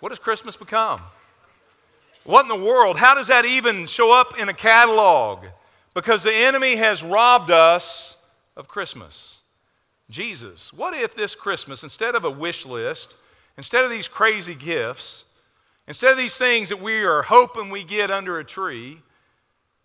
What 0.00 0.08
does 0.08 0.18
Christmas 0.18 0.56
become? 0.56 1.02
What 2.24 2.42
in 2.42 2.48
the 2.48 2.64
world? 2.64 2.98
How 2.98 3.14
does 3.14 3.26
that 3.28 3.44
even 3.44 3.86
show 3.86 4.12
up 4.12 4.38
in 4.38 4.48
a 4.48 4.54
catalog? 4.54 5.44
Because 5.94 6.22
the 6.22 6.32
enemy 6.32 6.76
has 6.76 7.02
robbed 7.02 7.50
us 7.50 8.16
of 8.60 8.68
Christmas. 8.68 9.38
Jesus. 10.10 10.72
What 10.72 10.94
if 10.94 11.16
this 11.16 11.34
Christmas, 11.34 11.82
instead 11.82 12.14
of 12.14 12.24
a 12.24 12.30
wish 12.30 12.66
list, 12.66 13.16
instead 13.56 13.84
of 13.84 13.90
these 13.90 14.06
crazy 14.06 14.54
gifts, 14.54 15.24
instead 15.88 16.12
of 16.12 16.18
these 16.18 16.36
things 16.36 16.68
that 16.68 16.80
we 16.80 17.02
are 17.02 17.22
hoping 17.22 17.70
we 17.70 17.82
get 17.82 18.10
under 18.10 18.38
a 18.38 18.44
tree, 18.44 19.00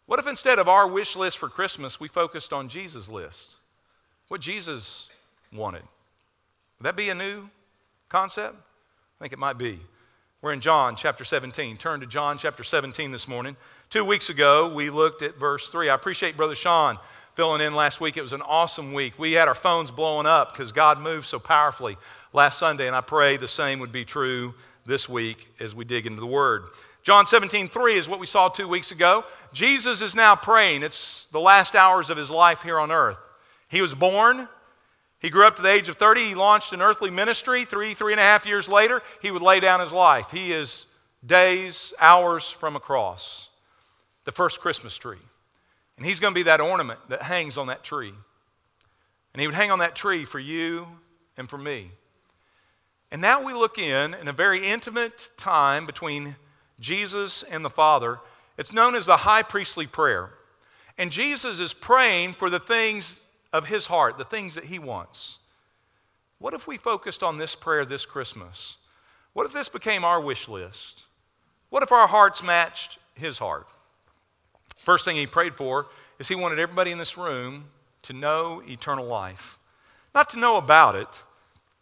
what 0.07 0.19
if 0.19 0.27
instead 0.27 0.59
of 0.59 0.67
our 0.67 0.87
wish 0.87 1.15
list 1.15 1.37
for 1.37 1.47
Christmas, 1.47 1.99
we 1.99 2.09
focused 2.09 2.51
on 2.51 2.67
Jesus' 2.67 3.07
list? 3.07 3.55
What 4.27 4.41
Jesus 4.41 5.07
wanted? 5.53 5.83
Would 6.79 6.85
that 6.85 6.97
be 6.97 7.09
a 7.09 7.15
new 7.15 7.49
concept? 8.09 8.55
I 8.55 9.23
think 9.23 9.31
it 9.31 9.39
might 9.39 9.57
be. 9.57 9.79
We're 10.41 10.51
in 10.51 10.59
John 10.59 10.95
chapter 10.95 11.23
17. 11.23 11.77
Turn 11.77 12.01
to 12.01 12.05
John 12.05 12.37
chapter 12.37 12.63
17 12.63 13.11
this 13.11 13.27
morning. 13.27 13.55
Two 13.89 14.03
weeks 14.03 14.29
ago, 14.29 14.71
we 14.71 14.89
looked 14.89 15.21
at 15.21 15.39
verse 15.39 15.69
3. 15.69 15.89
I 15.89 15.95
appreciate 15.95 16.35
Brother 16.35 16.55
Sean 16.55 16.99
filling 17.35 17.61
in 17.61 17.75
last 17.75 17.99
week. 17.99 18.15
It 18.15 18.21
was 18.21 18.33
an 18.33 18.41
awesome 18.41 18.93
week. 18.93 19.19
We 19.19 19.33
had 19.33 19.47
our 19.47 19.55
phones 19.55 19.91
blowing 19.91 20.25
up 20.25 20.53
because 20.53 20.71
God 20.71 20.99
moved 20.99 21.27
so 21.27 21.37
powerfully 21.37 21.97
last 22.33 22.57
Sunday, 22.57 22.87
and 22.87 22.95
I 22.95 23.01
pray 23.01 23.37
the 23.37 23.47
same 23.47 23.79
would 23.79 23.91
be 23.91 24.05
true 24.05 24.53
this 24.85 25.09
week 25.09 25.49
as 25.59 25.75
we 25.75 25.83
dig 25.83 26.07
into 26.07 26.21
the 26.21 26.25
Word. 26.25 26.63
John 27.03 27.27
17, 27.27 27.67
3 27.67 27.97
is 27.97 28.07
what 28.07 28.19
we 28.19 28.25
saw 28.25 28.47
two 28.47 28.67
weeks 28.67 28.91
ago. 28.91 29.25
Jesus 29.53 30.01
is 30.01 30.15
now 30.15 30.35
praying. 30.35 30.81
It's 30.81 31.27
the 31.31 31.39
last 31.39 31.75
hours 31.75 32.09
of 32.09 32.17
his 32.17 32.31
life 32.31 32.61
here 32.61 32.79
on 32.79 32.89
earth. 32.89 33.17
He 33.67 33.81
was 33.81 33.93
born. 33.93 34.47
He 35.19 35.29
grew 35.29 35.45
up 35.45 35.57
to 35.57 35.61
the 35.61 35.69
age 35.69 35.89
of 35.89 35.97
30. 35.97 36.29
He 36.29 36.35
launched 36.35 36.71
an 36.71 36.81
earthly 36.81 37.09
ministry. 37.09 37.65
Three, 37.65 37.93
three 37.93 38.13
and 38.13 38.19
a 38.19 38.23
half 38.23 38.45
years 38.45 38.69
later, 38.69 39.01
he 39.21 39.29
would 39.29 39.41
lay 39.41 39.59
down 39.59 39.81
his 39.81 39.93
life. 39.93 40.31
He 40.31 40.53
is 40.53 40.85
days, 41.25 41.93
hours 41.99 42.49
from 42.49 42.75
a 42.75 42.79
cross, 42.79 43.49
the 44.23 44.31
first 44.31 44.61
Christmas 44.61 44.97
tree. 44.97 45.17
And 45.97 46.05
he's 46.05 46.19
going 46.19 46.33
to 46.33 46.39
be 46.39 46.43
that 46.43 46.61
ornament 46.61 46.99
that 47.09 47.21
hangs 47.21 47.57
on 47.57 47.67
that 47.67 47.83
tree. 47.83 48.13
And 49.33 49.41
he 49.41 49.47
would 49.47 49.55
hang 49.55 49.71
on 49.71 49.79
that 49.79 49.95
tree 49.95 50.25
for 50.25 50.39
you 50.39 50.87
and 51.37 51.49
for 51.49 51.57
me. 51.57 51.91
And 53.11 53.21
now 53.21 53.43
we 53.43 53.53
look 53.53 53.77
in, 53.77 54.13
in 54.13 54.27
a 54.27 54.33
very 54.33 54.67
intimate 54.67 55.29
time 55.37 55.85
between 55.85 56.35
Jesus 56.79 57.43
and 57.43 57.63
the 57.63 57.69
Father. 57.69 58.19
It's 58.57 58.73
known 58.73 58.95
as 58.95 59.05
the 59.05 59.17
high 59.17 59.43
priestly 59.43 59.87
prayer. 59.87 60.31
And 60.97 61.11
Jesus 61.11 61.59
is 61.59 61.73
praying 61.73 62.33
for 62.33 62.49
the 62.49 62.59
things 62.59 63.21
of 63.53 63.67
his 63.67 63.85
heart, 63.85 64.17
the 64.17 64.25
things 64.25 64.55
that 64.55 64.65
he 64.65 64.79
wants. 64.79 65.37
What 66.39 66.53
if 66.53 66.67
we 66.67 66.77
focused 66.77 67.23
on 67.23 67.37
this 67.37 67.55
prayer 67.55 67.85
this 67.85 68.05
Christmas? 68.05 68.77
What 69.33 69.45
if 69.45 69.53
this 69.53 69.69
became 69.69 70.03
our 70.03 70.21
wish 70.21 70.47
list? 70.47 71.05
What 71.69 71.83
if 71.83 71.91
our 71.91 72.07
hearts 72.07 72.43
matched 72.43 72.99
his 73.15 73.37
heart? 73.37 73.67
First 74.85 75.03
thing 75.03 75.15
he 75.15 75.25
prayed 75.25 75.55
for 75.55 75.87
is 76.19 76.27
he 76.27 76.35
wanted 76.35 76.59
everybody 76.59 76.91
in 76.91 76.99
this 76.99 77.17
room 77.17 77.65
to 78.03 78.13
know 78.13 78.61
eternal 78.67 79.05
life. 79.05 79.57
Not 80.13 80.29
to 80.29 80.39
know 80.39 80.57
about 80.57 80.95
it. 80.95 81.07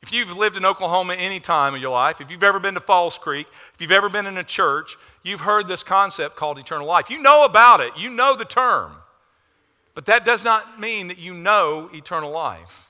If 0.02 0.12
you've 0.12 0.36
lived 0.36 0.58
in 0.58 0.66
Oklahoma 0.66 1.14
any 1.14 1.40
time 1.40 1.76
in 1.76 1.82
your 1.82 1.92
life, 1.92 2.20
if 2.20 2.32
you've 2.32 2.44
ever 2.44 2.60
been 2.60 2.74
to 2.74 2.80
Falls 2.80 3.18
Creek, 3.18 3.48
if 3.74 3.82
you've 3.82 3.92
ever 3.92 4.10
been 4.10 4.26
in 4.26 4.38
a 4.38 4.44
church, 4.44 4.98
you've 5.22 5.42
heard 5.42 5.68
this 5.68 5.84
concept 5.84 6.36
called 6.36 6.58
eternal 6.58 6.88
life. 6.88 7.10
You 7.10 7.22
know 7.22 7.46
about 7.46 7.82
it, 7.82 7.92
you 7.98 8.10
know 8.10 8.36
the 8.36 8.46
term. 8.46 8.94
But 9.96 10.06
that 10.08 10.26
does 10.26 10.44
not 10.44 10.80
mean 10.80 11.10
that 11.10 11.20
you 11.20 11.34
know 11.34 11.90
eternal 11.94 12.32
life. 12.32 12.90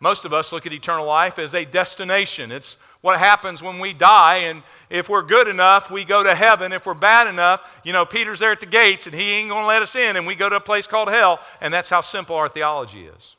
Most 0.00 0.24
of 0.24 0.32
us 0.32 0.52
look 0.52 0.66
at 0.66 0.72
eternal 0.72 1.06
life 1.06 1.38
as 1.38 1.54
a 1.54 1.64
destination. 1.64 2.52
It's 2.52 2.76
what 3.04 3.18
happens 3.18 3.62
when 3.62 3.80
we 3.80 3.92
die. 3.92 4.36
And 4.36 4.62
if 4.88 5.10
we're 5.10 5.20
good 5.20 5.46
enough, 5.46 5.90
we 5.90 6.06
go 6.06 6.22
to 6.22 6.34
heaven. 6.34 6.72
If 6.72 6.86
we're 6.86 6.94
bad 6.94 7.26
enough, 7.26 7.60
you 7.84 7.92
know, 7.92 8.06
Peter's 8.06 8.38
there 8.38 8.52
at 8.52 8.60
the 8.60 8.66
gates 8.66 9.04
and 9.04 9.14
he 9.14 9.32
ain't 9.32 9.50
going 9.50 9.64
to 9.64 9.66
let 9.66 9.82
us 9.82 9.94
in, 9.94 10.16
and 10.16 10.26
we 10.26 10.34
go 10.34 10.48
to 10.48 10.56
a 10.56 10.60
place 10.60 10.86
called 10.86 11.10
hell. 11.10 11.38
And 11.60 11.72
that's 11.72 11.90
how 11.90 12.00
simple 12.00 12.34
our 12.34 12.48
theology 12.48 13.04
is. 13.04 13.36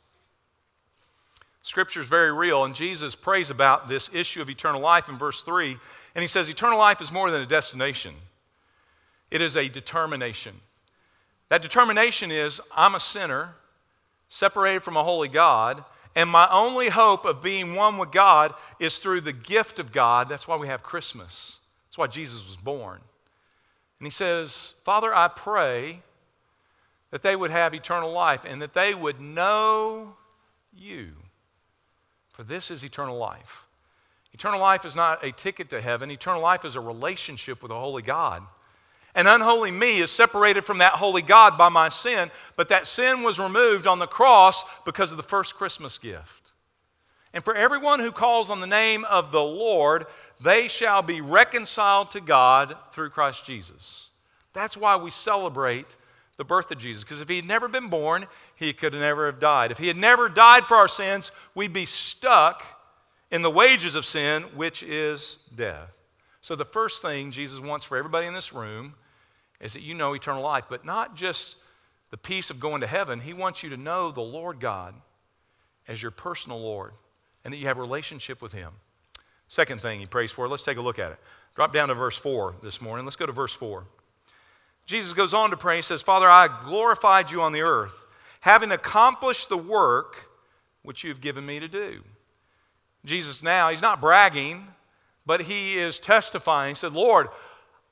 Scripture 1.64 2.00
is 2.00 2.06
very 2.06 2.32
real, 2.32 2.64
and 2.66 2.76
Jesus 2.76 3.16
prays 3.16 3.50
about 3.50 3.88
this 3.88 4.08
issue 4.14 4.40
of 4.40 4.52
eternal 4.52 4.82
life 4.82 5.10
in 5.10 5.18
verse 5.18 5.42
3. 5.42 5.76
And 6.14 6.22
he 6.22 6.28
says, 6.28 6.48
Eternal 6.48 6.78
life 6.78 7.02
is 7.02 7.12
more 7.12 7.32
than 7.32 7.42
a 7.42 7.48
destination, 7.48 8.14
it 9.32 9.42
is 9.42 9.58
a 9.58 9.68
determination. 9.68 10.54
That 11.50 11.64
determination 11.64 12.30
is, 12.30 12.62
I'm 12.72 12.94
a 12.94 13.00
sinner, 13.00 13.56
separated 14.30 14.84
from 14.84 14.96
a 14.96 15.04
holy 15.04 15.28
God 15.28 15.84
and 16.16 16.30
my 16.30 16.48
only 16.50 16.90
hope 16.90 17.26
of 17.26 17.44
being 17.44 17.76
one 17.76 17.98
with 17.98 18.12
God 18.12 18.54
is 18.80 18.98
through 19.00 19.22
the 19.22 19.34
gift 19.34 19.80
of 19.80 19.92
God. 19.92 20.30
That's 20.30 20.48
why 20.48 20.56
we 20.56 20.68
have 20.68 20.82
Christmas. 20.82 21.60
That's 21.88 21.98
why 21.98 22.08
Jesus 22.08 22.48
was 22.48 22.56
born. 22.56 23.02
And 24.00 24.08
he 24.08 24.12
says, 24.12 24.74
Father, 24.84 25.14
I 25.14 25.28
pray 25.28 26.02
that 27.12 27.22
they 27.22 27.36
would 27.36 27.52
have 27.52 27.74
eternal 27.74 28.12
life 28.12 28.46
and 28.46 28.62
that 28.62 28.74
they 28.74 28.94
would 28.94 29.20
know 29.20 30.16
you. 30.74 31.14
For 32.30 32.44
this 32.44 32.72
is 32.72 32.84
eternal 32.84 33.18
life. 33.18 33.64
Eternal 34.34 34.60
life 34.60 34.84
is 34.84 34.96
not 34.96 35.24
a 35.24 35.32
ticket 35.32 35.70
to 35.70 35.80
heaven, 35.80 36.12
eternal 36.12 36.42
life 36.42 36.66
is 36.66 36.76
a 36.76 36.82
relationship 36.82 37.64
with 37.64 37.72
a 37.72 37.80
holy 37.80 38.02
God. 38.02 38.44
An 39.16 39.28
unholy 39.28 39.72
me 39.72 40.02
is 40.02 40.12
separated 40.12 40.66
from 40.66 40.80
that 40.80 40.94
holy 40.94 41.22
God 41.22 41.58
by 41.58 41.70
my 41.70 41.88
sin, 41.88 42.30
but 42.58 42.68
that 42.68 42.86
sin 42.86 43.24
was 43.24 43.40
removed 43.40 43.88
on 43.88 43.98
the 43.98 44.08
cross 44.08 44.64
because 44.84 45.12
of 45.12 45.18
the 45.18 45.24
first 45.24 45.56
Christmas 45.56 45.98
gift. 45.98 46.52
And 47.34 47.44
for 47.44 47.56
everyone 47.56 48.02
who 48.02 48.12
calls 48.12 48.50
on 48.50 48.60
the 48.60 48.68
name 48.68 49.06
of 49.06 49.32
the 49.32 49.42
Lord, 49.42 50.06
they 50.44 50.68
shall 50.68 51.02
be 51.02 51.22
reconciled 51.22 52.12
to 52.12 52.22
God 52.22 52.76
through 52.92 53.10
Christ 53.10 53.46
Jesus. 53.46 54.10
That's 54.54 54.76
why 54.76 54.98
we 54.98 55.12
celebrate 55.12 55.88
the 56.38 56.44
birth 56.44 56.72
of 56.72 56.78
Jesus. 56.78 57.04
Because 57.04 57.22
if 57.22 57.30
he 57.30 57.38
had 57.38 57.46
never 57.46 57.70
been 57.70 57.88
born, 57.88 58.28
he 58.56 58.74
could 58.74 58.94
never 58.94 59.28
have 59.28 59.40
died. 59.40 59.72
If 59.72 59.78
he 59.78 59.88
had 59.88 59.98
never 59.98 60.28
died 60.28 60.66
for 60.66 60.76
our 60.76 60.88
sins, 60.90 61.32
we'd 61.54 61.74
be 61.74 61.86
stuck 61.86 62.64
in 63.32 63.42
the 63.42 63.52
wages 63.52 63.96
of 63.96 64.06
sin, 64.06 64.44
which 64.56 64.84
is 64.84 65.38
death. 65.56 65.90
So, 66.42 66.56
the 66.56 66.66
first 66.66 67.02
thing 67.02 67.32
Jesus 67.32 67.60
wants 67.60 67.86
for 67.86 67.98
everybody 67.98 68.28
in 68.28 68.34
this 68.34 68.54
room 68.54 68.94
is 69.66 69.74
that 69.74 69.82
you 69.82 69.96
know 69.96 70.14
eternal 70.14 70.44
life, 70.44 70.66
but 70.70 70.86
not 70.86 71.16
just 71.16 71.56
the 72.12 72.18
peace 72.18 72.52
of 72.52 72.60
going 72.60 72.82
to 72.82 72.88
heaven. 72.88 73.20
He 73.20 73.34
wants 73.34 73.64
you 73.64 73.72
to 73.72 73.78
know 73.78 74.12
the 74.12 74.22
Lord 74.22 74.60
God 74.60 74.94
as 75.88 76.00
your 76.00 76.12
personal 76.12 76.62
Lord 76.62 76.94
and 77.44 77.52
that 77.52 77.58
you 77.58 77.66
have 77.66 77.80
a 77.80 77.82
relationship 77.82 78.44
with 78.44 78.54
Him. 78.54 78.72
Second 79.48 79.82
thing 79.82 80.00
he 80.00 80.06
prays 80.06 80.32
for, 80.32 80.48
let's 80.48 80.64
take 80.64 80.78
a 80.78 80.82
look 80.82 81.00
at 81.00 81.12
it. 81.12 81.20
Drop 81.56 81.74
down 81.74 81.88
to 81.88 81.96
verse 81.96 82.16
4 82.16 82.56
this 82.62 82.80
morning. 82.80 83.06
Let's 83.06 83.16
go 83.16 83.26
to 83.26 83.32
verse 83.32 83.54
4. 83.54 83.86
Jesus 84.86 85.14
goes 85.14 85.34
on 85.34 85.50
to 85.50 85.58
pray. 85.58 85.78
He 85.78 85.82
says, 85.82 86.04
Father, 86.04 86.30
I 86.30 86.48
glorified 86.64 87.32
you 87.32 87.42
on 87.42 87.52
the 87.52 87.62
earth, 87.62 87.94
having 88.42 88.72
accomplished 88.72 89.50
the 89.50 89.58
work 89.58 90.30
which 90.84 91.04
you've 91.04 91.22
given 91.22 91.44
me 91.44 91.60
to 91.60 91.68
do. 91.68 92.04
Jesus 93.04 93.42
now, 93.42 93.72
he's 93.72 93.82
not 93.82 94.00
bragging, 94.00 94.68
but 95.26 95.42
he 95.42 95.78
is 95.78 96.00
testifying. 96.00 96.76
He 96.76 96.80
said, 96.80 96.94
Lord, 96.94 97.30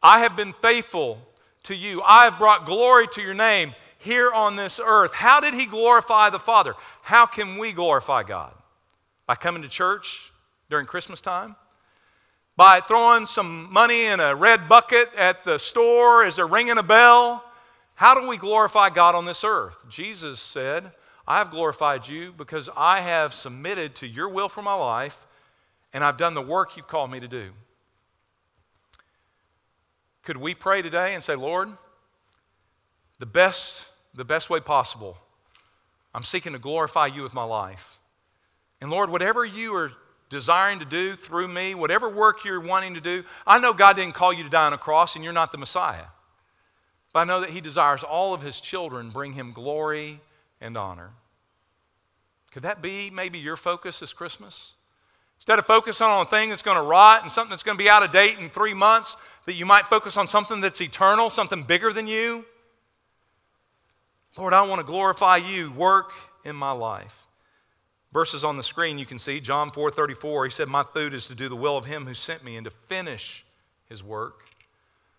I 0.04 0.20
have 0.20 0.36
been 0.36 0.54
faithful 0.54 1.20
to 1.64 1.76
you. 1.76 2.02
I 2.04 2.26
have 2.26 2.38
brought 2.38 2.66
glory 2.66 3.08
to 3.14 3.22
your 3.22 3.34
name 3.34 3.74
here 3.98 4.32
on 4.32 4.56
this 4.56 4.80
earth. 4.84 5.14
How 5.14 5.40
did 5.40 5.54
he 5.54 5.66
glorify 5.66 6.30
the 6.30 6.40
Father? 6.40 6.76
How 7.02 7.26
can 7.26 7.58
we 7.58 7.72
glorify 7.72 8.24
God? 8.24 8.54
By 9.26 9.36
coming 9.36 9.62
to 9.62 9.70
church 9.70 10.32
during 10.70 10.86
Christmas 10.86 11.22
time? 11.22 11.56
By 12.56 12.82
throwing 12.82 13.26
some 13.26 13.72
money 13.72 14.06
in 14.06 14.20
a 14.20 14.36
red 14.36 14.68
bucket 14.68 15.10
at 15.18 15.44
the 15.44 15.58
store? 15.58 16.26
Is 16.26 16.36
there 16.36 16.48
ringing 16.48 16.78
a 16.78 16.84
bell? 16.84 17.44
How 17.96 18.20
do 18.20 18.28
we 18.28 18.38
glorify 18.38 18.90
God 18.90 19.16
on 19.16 19.26
this 19.26 19.44
earth? 19.44 19.78
Jesus 19.90 20.40
said, 20.40 20.92
I 21.28 21.38
have 21.38 21.52
glorified 21.52 22.08
you 22.08 22.34
because 22.38 22.70
I 22.76 23.00
have 23.00 23.34
submitted 23.34 23.96
to 23.96 24.08
your 24.08 24.28
will 24.30 24.50
for 24.50 24.62
my 24.62 24.74
life 24.74 25.26
and 25.94 26.04
I've 26.04 26.18
done 26.18 26.34
the 26.34 26.42
work 26.42 26.76
you've 26.76 26.88
called 26.88 27.12
me 27.12 27.20
to 27.20 27.28
do. 27.28 27.52
Could 30.24 30.38
we 30.38 30.56
pray 30.56 30.82
today 30.82 31.14
and 31.14 31.24
say, 31.24 31.36
Lord, 31.36 31.70
the 33.20 33.26
best, 33.26 33.88
the 34.14 34.26
best 34.26 34.50
way 34.50 34.60
possible, 34.60 35.18
I'm 36.14 36.24
seeking 36.24 36.54
to 36.54 36.60
glorify 36.60 37.08
you 37.08 37.24
with 37.24 37.34
my 37.34 37.44
life. 37.44 38.00
And 38.82 38.90
Lord, 38.90 39.10
whatever 39.10 39.46
you 39.46 39.76
are 39.76 39.92
desiring 40.30 40.80
to 40.80 40.86
do 40.86 41.16
through 41.16 41.48
me, 41.48 41.76
whatever 41.76 42.10
work 42.10 42.44
you're 42.44 42.60
wanting 42.60 42.94
to 42.96 43.02
do, 43.02 43.24
I 43.46 43.60
know 43.60 43.74
God 43.74 43.96
didn't 43.96 44.16
call 44.16 44.34
you 44.34 44.44
to 44.44 44.50
die 44.50 44.66
on 44.66 44.74
a 44.74 44.78
cross 44.78 45.16
and 45.16 45.24
you're 45.24 45.34
not 45.34 45.52
the 45.52 45.58
Messiah. 45.58 46.06
But 47.12 47.20
I 47.20 47.24
know 47.26 47.42
that 47.42 47.52
He 47.52 47.62
desires 47.62 48.04
all 48.04 48.34
of 48.34 48.42
His 48.42 48.60
children 48.60 49.10
bring 49.10 49.34
Him 49.34 49.52
glory 49.52 50.22
and 50.60 50.78
honor. 50.78 51.12
Could 52.52 52.64
that 52.64 52.82
be 52.82 53.10
maybe 53.10 53.40
your 53.40 53.58
focus 53.58 54.00
this 54.00 54.14
Christmas? 54.14 54.74
Instead 55.44 55.60
of 55.60 55.66
focusing 55.66 56.08
on 56.08 56.26
a 56.26 56.30
thing 56.30 56.48
that's 56.48 56.62
going 56.62 56.78
to 56.78 56.84
rot 56.84 57.22
and 57.22 57.30
something 57.30 57.50
that's 57.50 57.64
going 57.64 57.78
to 57.78 57.84
be 57.84 57.90
out 57.90 58.02
of 58.02 58.14
date 58.14 58.40
in 58.40 58.50
three 58.50 58.74
months, 58.74 59.18
that 59.46 59.56
you 59.56 59.66
might 59.66 59.86
focus 59.88 60.16
on 60.16 60.26
something 60.26 60.62
that's 60.62 60.80
eternal, 60.80 61.30
something 61.30 61.64
bigger 61.64 61.92
than 61.92 62.08
you. 62.08 62.46
Lord, 64.38 64.54
I 64.54 64.62
want 64.62 64.80
to 64.80 64.86
glorify 64.86 65.36
you. 65.36 65.70
Work 65.74 66.14
in 66.46 66.56
my 66.56 66.72
life. 66.72 67.14
Verses 68.14 68.46
on 68.46 68.56
the 68.56 68.64
screen 68.64 68.98
you 68.98 69.06
can 69.06 69.20
see 69.20 69.42
John 69.42 69.70
4:34. 69.70 70.46
He 70.46 70.50
said, 70.50 70.70
"My 70.70 70.84
food 70.84 71.14
is 71.14 71.28
to 71.28 71.36
do 71.36 71.50
the 71.50 71.58
will 71.58 71.76
of 71.76 71.84
him 71.84 72.06
who 72.06 72.14
sent 72.14 72.42
me 72.42 72.56
and 72.56 72.64
to 72.64 72.72
finish 72.72 73.44
his 73.90 74.02
work." 74.02 74.46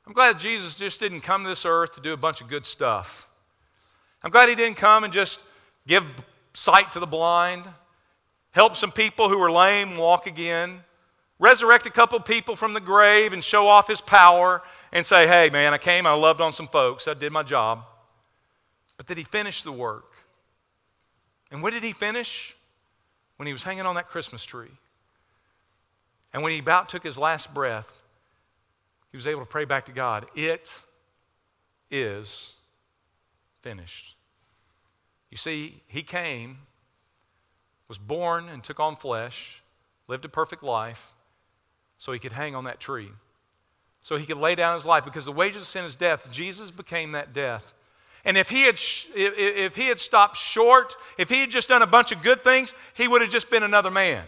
I'm 0.07 0.14
glad 0.14 0.38
Jesus 0.38 0.75
just 0.75 1.00
didn't 1.00 1.21
come 1.21 1.43
to 1.43 1.50
this 1.50 1.66
earth 1.66 1.97
to 1.97 2.00
do 2.00 2.14
a 2.14 2.16
bunch 2.16 2.40
of 2.40 2.49
good 2.49 2.64
stuff. 2.64 3.28
I'm 4.23 4.31
glad 4.31 4.49
he 4.49 4.54
didn't 4.54 4.78
come 4.78 5.04
and 5.04 5.12
just 5.12 5.45
give 5.87 6.07
sight 6.54 6.93
to 6.93 6.99
the 6.99 7.07
blind, 7.07 7.69
help 8.55 8.77
some 8.77 8.93
people 8.93 9.29
who 9.29 9.37
were 9.37 9.51
lame 9.51 9.97
walk 9.97 10.29
again, 10.29 10.81
resurrect 11.41 11.87
a 11.87 11.91
couple 11.91 12.19
people 12.21 12.55
from 12.55 12.73
the 12.73 12.81
grave 12.81 13.33
and 13.33 13.43
show 13.43 13.67
off 13.67 13.89
his 13.89 14.01
power 14.01 14.63
and 14.93 15.05
say, 15.05 15.27
hey, 15.27 15.51
man, 15.51 15.75
I 15.75 15.79
came, 15.79 16.07
I 16.07 16.13
loved 16.13 16.41
on 16.41 16.53
some 16.53 16.69
folks, 16.69 17.09
I 17.09 17.15
did 17.15 17.33
my 17.33 17.43
job. 17.43 17.85
But 18.97 19.07
did 19.07 19.19
he 19.19 19.25
finish 19.25 19.64
the 19.64 19.73
work? 19.73 20.12
And 21.51 21.62
when 21.62 21.73
did 21.73 21.83
he 21.83 21.93
finish? 21.93 22.55
When 23.37 23.49
he 23.49 23.53
was 23.53 23.64
hanging 23.64 23.87
on 23.87 23.97
that 23.97 24.09
Christmas 24.09 24.45
tree. 24.45 24.71
And 26.33 26.40
when 26.45 26.53
he 26.53 26.61
about 26.61 26.88
took 26.88 27.03
his 27.03 27.19
last 27.19 27.53
breath, 27.53 28.01
he 29.11 29.17
was 29.17 29.27
able 29.27 29.40
to 29.40 29.47
pray 29.47 29.64
back 29.64 29.87
to 29.87 29.93
God, 29.93 30.27
It 30.37 30.71
is 31.90 32.53
finished. 33.62 34.14
You 35.31 35.38
see, 35.38 35.83
he 35.88 36.05
came, 36.05 36.59
was 37.88 37.99
born 37.99 38.49
and 38.49 38.62
took 38.62 38.81
on 38.81 38.97
flesh, 38.97 39.62
lived 40.09 40.25
a 40.25 40.29
perfect 40.29 40.62
life, 40.62 41.12
so 41.99 42.12
he 42.12 42.18
could 42.18 42.33
hang 42.33 42.55
on 42.55 42.64
that 42.64 42.81
tree. 42.81 43.11
So 44.03 44.16
he 44.16 44.27
could 44.27 44.37
lay 44.37 44.55
down 44.55 44.75
his 44.75 44.85
life 44.85 45.05
because 45.05 45.25
the 45.25 45.33
wages 45.33 45.62
of 45.62 45.68
sin 45.68 45.85
is 45.85 45.97
death. 45.97 46.31
Jesus 46.31 46.70
became 46.70 47.12
that 47.12 47.33
death. 47.33 47.73
And 48.27 48.37
if 48.37 48.49
he 48.49 48.62
had, 48.62 48.79
if 49.14 49.77
he 49.77 49.87
had 49.87 50.01
stopped 50.01 50.37
short, 50.37 50.94
if 51.18 51.29
he 51.29 51.40
had 51.40 51.51
just 51.51 51.68
done 51.68 51.83
a 51.83 51.87
bunch 51.87 52.12
of 52.12 52.23
good 52.23 52.42
things, 52.42 52.73
he 52.94 53.07
would 53.07 53.20
have 53.20 53.31
just 53.31 53.51
been 53.51 53.62
another 53.62 53.90
man. 53.90 54.25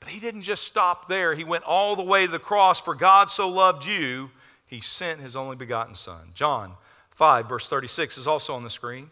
But 0.00 0.08
he 0.08 0.20
didn't 0.20 0.42
just 0.42 0.64
stop 0.64 1.08
there. 1.08 1.34
He 1.34 1.44
went 1.44 1.64
all 1.64 1.96
the 1.96 2.02
way 2.02 2.26
to 2.26 2.32
the 2.32 2.38
cross. 2.38 2.80
For 2.80 2.94
God 2.94 3.30
so 3.30 3.48
loved 3.48 3.86
you, 3.86 4.30
he 4.66 4.80
sent 4.80 5.20
his 5.20 5.34
only 5.34 5.56
begotten 5.56 5.94
Son. 5.94 6.30
John 6.34 6.72
5, 7.12 7.48
verse 7.48 7.68
36 7.68 8.18
is 8.18 8.26
also 8.26 8.54
on 8.54 8.62
the 8.62 8.70
screen. 8.70 9.10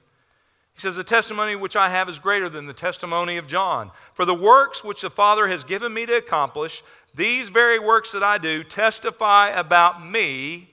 He 0.74 0.80
says, 0.80 0.96
The 0.96 1.04
testimony 1.04 1.54
which 1.54 1.76
I 1.76 1.88
have 1.88 2.08
is 2.08 2.18
greater 2.18 2.48
than 2.48 2.66
the 2.66 2.72
testimony 2.72 3.36
of 3.36 3.46
John. 3.46 3.90
For 4.14 4.24
the 4.24 4.34
works 4.34 4.82
which 4.82 5.02
the 5.02 5.10
Father 5.10 5.48
has 5.48 5.64
given 5.64 5.92
me 5.92 6.06
to 6.06 6.16
accomplish, 6.16 6.82
these 7.14 7.48
very 7.48 7.78
works 7.78 8.12
that 8.12 8.22
I 8.22 8.38
do 8.38 8.64
testify 8.64 9.50
about 9.50 10.04
me 10.04 10.70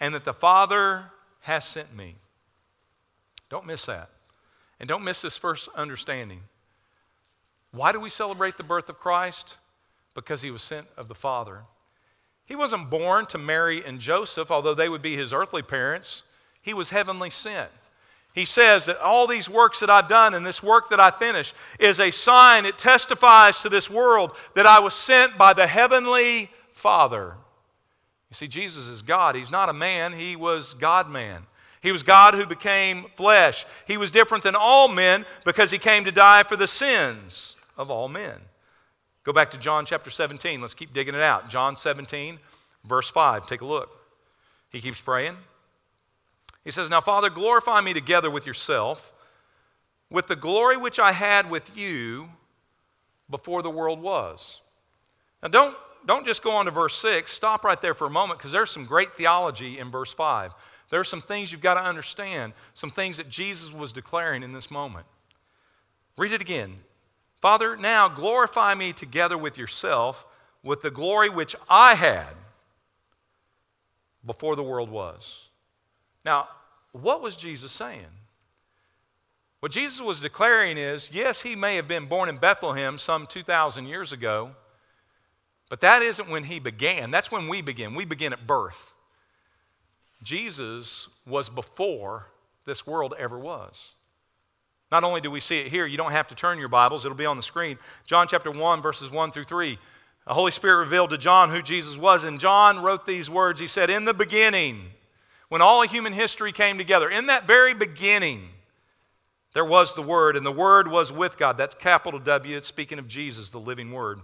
and 0.00 0.14
that 0.14 0.24
the 0.24 0.34
Father 0.34 1.04
has 1.40 1.64
sent 1.64 1.94
me. 1.94 2.16
Don't 3.48 3.66
miss 3.66 3.86
that. 3.86 4.10
And 4.80 4.88
don't 4.88 5.04
miss 5.04 5.22
this 5.22 5.36
first 5.36 5.68
understanding. 5.74 6.40
Why 7.72 7.92
do 7.92 8.00
we 8.00 8.10
celebrate 8.10 8.56
the 8.56 8.62
birth 8.62 8.88
of 8.88 8.98
Christ? 8.98 9.56
Because 10.14 10.42
he 10.42 10.50
was 10.50 10.62
sent 10.62 10.86
of 10.96 11.08
the 11.08 11.14
Father. 11.14 11.62
He 12.44 12.56
wasn't 12.56 12.90
born 12.90 13.26
to 13.26 13.38
Mary 13.38 13.82
and 13.84 13.98
Joseph, 13.98 14.50
although 14.50 14.74
they 14.74 14.88
would 14.88 15.02
be 15.02 15.16
his 15.16 15.32
earthly 15.32 15.62
parents. 15.62 16.22
He 16.60 16.74
was 16.74 16.90
heavenly 16.90 17.30
sent. 17.30 17.70
He 18.34 18.44
says 18.44 18.86
that 18.86 19.00
all 19.00 19.28
these 19.28 19.48
works 19.48 19.78
that 19.78 19.88
I've 19.88 20.08
done 20.08 20.34
and 20.34 20.44
this 20.44 20.60
work 20.60 20.90
that 20.90 20.98
I 20.98 21.12
finish 21.12 21.54
is 21.78 22.00
a 22.00 22.10
sign, 22.10 22.66
it 22.66 22.78
testifies 22.78 23.60
to 23.60 23.68
this 23.68 23.88
world 23.88 24.32
that 24.56 24.66
I 24.66 24.80
was 24.80 24.92
sent 24.92 25.38
by 25.38 25.52
the 25.52 25.68
heavenly 25.68 26.50
Father. 26.72 27.34
You 28.30 28.34
see, 28.34 28.48
Jesus 28.48 28.88
is 28.88 29.02
God. 29.02 29.36
He's 29.36 29.52
not 29.52 29.68
a 29.68 29.72
man, 29.72 30.12
He 30.12 30.34
was 30.34 30.74
God 30.74 31.08
man. 31.08 31.42
He 31.80 31.92
was 31.92 32.02
God 32.02 32.34
who 32.34 32.44
became 32.44 33.06
flesh. 33.14 33.66
He 33.86 33.96
was 33.96 34.10
different 34.10 34.42
than 34.42 34.56
all 34.56 34.88
men 34.88 35.24
because 35.44 35.70
He 35.70 35.78
came 35.78 36.04
to 36.04 36.12
die 36.12 36.42
for 36.42 36.56
the 36.56 36.66
sins 36.66 37.54
of 37.76 37.88
all 37.88 38.08
men. 38.08 38.40
Go 39.22 39.32
back 39.32 39.52
to 39.52 39.58
John 39.58 39.86
chapter 39.86 40.10
17. 40.10 40.60
Let's 40.60 40.74
keep 40.74 40.92
digging 40.92 41.14
it 41.14 41.22
out. 41.22 41.48
John 41.48 41.76
17, 41.76 42.40
verse 42.84 43.08
5. 43.08 43.46
Take 43.46 43.60
a 43.60 43.66
look. 43.66 43.90
He 44.70 44.80
keeps 44.80 45.00
praying. 45.00 45.36
He 46.64 46.70
says, 46.70 46.90
Now, 46.90 47.00
Father, 47.00 47.30
glorify 47.30 47.80
me 47.80 47.92
together 47.92 48.30
with 48.30 48.46
yourself, 48.46 49.12
with 50.10 50.26
the 50.26 50.36
glory 50.36 50.76
which 50.76 50.98
I 50.98 51.12
had 51.12 51.50
with 51.50 51.76
you 51.76 52.28
before 53.30 53.62
the 53.62 53.70
world 53.70 54.00
was. 54.00 54.60
Now, 55.42 55.48
don't, 55.48 55.76
don't 56.06 56.24
just 56.24 56.42
go 56.42 56.52
on 56.52 56.64
to 56.66 56.70
verse 56.70 56.96
6. 56.96 57.30
Stop 57.32 57.64
right 57.64 57.80
there 57.80 57.94
for 57.94 58.06
a 58.06 58.10
moment 58.10 58.38
because 58.38 58.52
there's 58.52 58.70
some 58.70 58.84
great 58.84 59.14
theology 59.14 59.78
in 59.78 59.90
verse 59.90 60.12
5. 60.12 60.54
There 60.90 61.00
are 61.00 61.04
some 61.04 61.20
things 61.20 61.50
you've 61.50 61.60
got 61.60 61.74
to 61.74 61.82
understand, 61.82 62.52
some 62.74 62.90
things 62.90 63.16
that 63.16 63.28
Jesus 63.28 63.72
was 63.72 63.92
declaring 63.92 64.42
in 64.42 64.52
this 64.52 64.70
moment. 64.70 65.06
Read 66.16 66.32
it 66.32 66.40
again. 66.40 66.76
Father, 67.40 67.76
now 67.76 68.08
glorify 68.08 68.74
me 68.74 68.92
together 68.92 69.36
with 69.36 69.58
yourself 69.58 70.24
with 70.62 70.82
the 70.82 70.90
glory 70.90 71.28
which 71.28 71.54
I 71.68 71.94
had 71.94 72.34
before 74.24 74.56
the 74.56 74.62
world 74.62 74.90
was. 74.90 75.48
Now, 76.24 76.48
what 76.92 77.20
was 77.20 77.36
Jesus 77.36 77.72
saying? 77.72 78.06
What 79.60 79.72
Jesus 79.72 80.00
was 80.00 80.20
declaring 80.20 80.76
is 80.76 81.10
yes, 81.12 81.42
he 81.42 81.56
may 81.56 81.76
have 81.76 81.88
been 81.88 82.06
born 82.06 82.28
in 82.28 82.36
Bethlehem 82.36 82.98
some 82.98 83.26
2,000 83.26 83.86
years 83.86 84.12
ago, 84.12 84.50
but 85.70 85.80
that 85.80 86.02
isn't 86.02 86.28
when 86.28 86.44
he 86.44 86.58
began. 86.58 87.10
That's 87.10 87.32
when 87.32 87.48
we 87.48 87.62
begin. 87.62 87.94
We 87.94 88.04
begin 88.04 88.32
at 88.32 88.46
birth. 88.46 88.92
Jesus 90.22 91.08
was 91.26 91.48
before 91.48 92.26
this 92.66 92.86
world 92.86 93.14
ever 93.18 93.38
was. 93.38 93.90
Not 94.92 95.02
only 95.02 95.20
do 95.20 95.30
we 95.30 95.40
see 95.40 95.58
it 95.58 95.68
here, 95.68 95.86
you 95.86 95.96
don't 95.96 96.12
have 96.12 96.28
to 96.28 96.34
turn 96.34 96.58
your 96.58 96.68
Bibles, 96.68 97.04
it'll 97.04 97.16
be 97.16 97.26
on 97.26 97.36
the 97.36 97.42
screen. 97.42 97.78
John 98.06 98.28
chapter 98.28 98.50
1, 98.50 98.82
verses 98.82 99.10
1 99.10 99.30
through 99.30 99.44
3. 99.44 99.78
The 100.26 100.34
Holy 100.34 100.50
Spirit 100.52 100.76
revealed 100.76 101.10
to 101.10 101.18
John 101.18 101.50
who 101.50 101.60
Jesus 101.62 101.98
was, 101.98 102.24
and 102.24 102.40
John 102.40 102.80
wrote 102.80 103.06
these 103.06 103.28
words. 103.28 103.60
He 103.60 103.66
said, 103.66 103.90
In 103.90 104.04
the 104.04 104.14
beginning, 104.14 104.90
when 105.48 105.62
all 105.62 105.82
of 105.82 105.90
human 105.90 106.12
history 106.12 106.52
came 106.52 106.78
together, 106.78 107.08
in 107.08 107.26
that 107.26 107.46
very 107.46 107.74
beginning, 107.74 108.48
There 109.54 109.64
was 109.64 109.94
the 109.94 110.02
Word, 110.02 110.36
and 110.36 110.44
the 110.44 110.52
Word 110.52 110.88
was 110.88 111.12
with 111.12 111.38
God. 111.38 111.56
That's 111.56 111.76
capital 111.76 112.18
W. 112.18 112.56
It's 112.56 112.66
speaking 112.66 112.98
of 112.98 113.06
Jesus, 113.06 113.50
the 113.50 113.60
living 113.60 113.92
Word. 113.92 114.20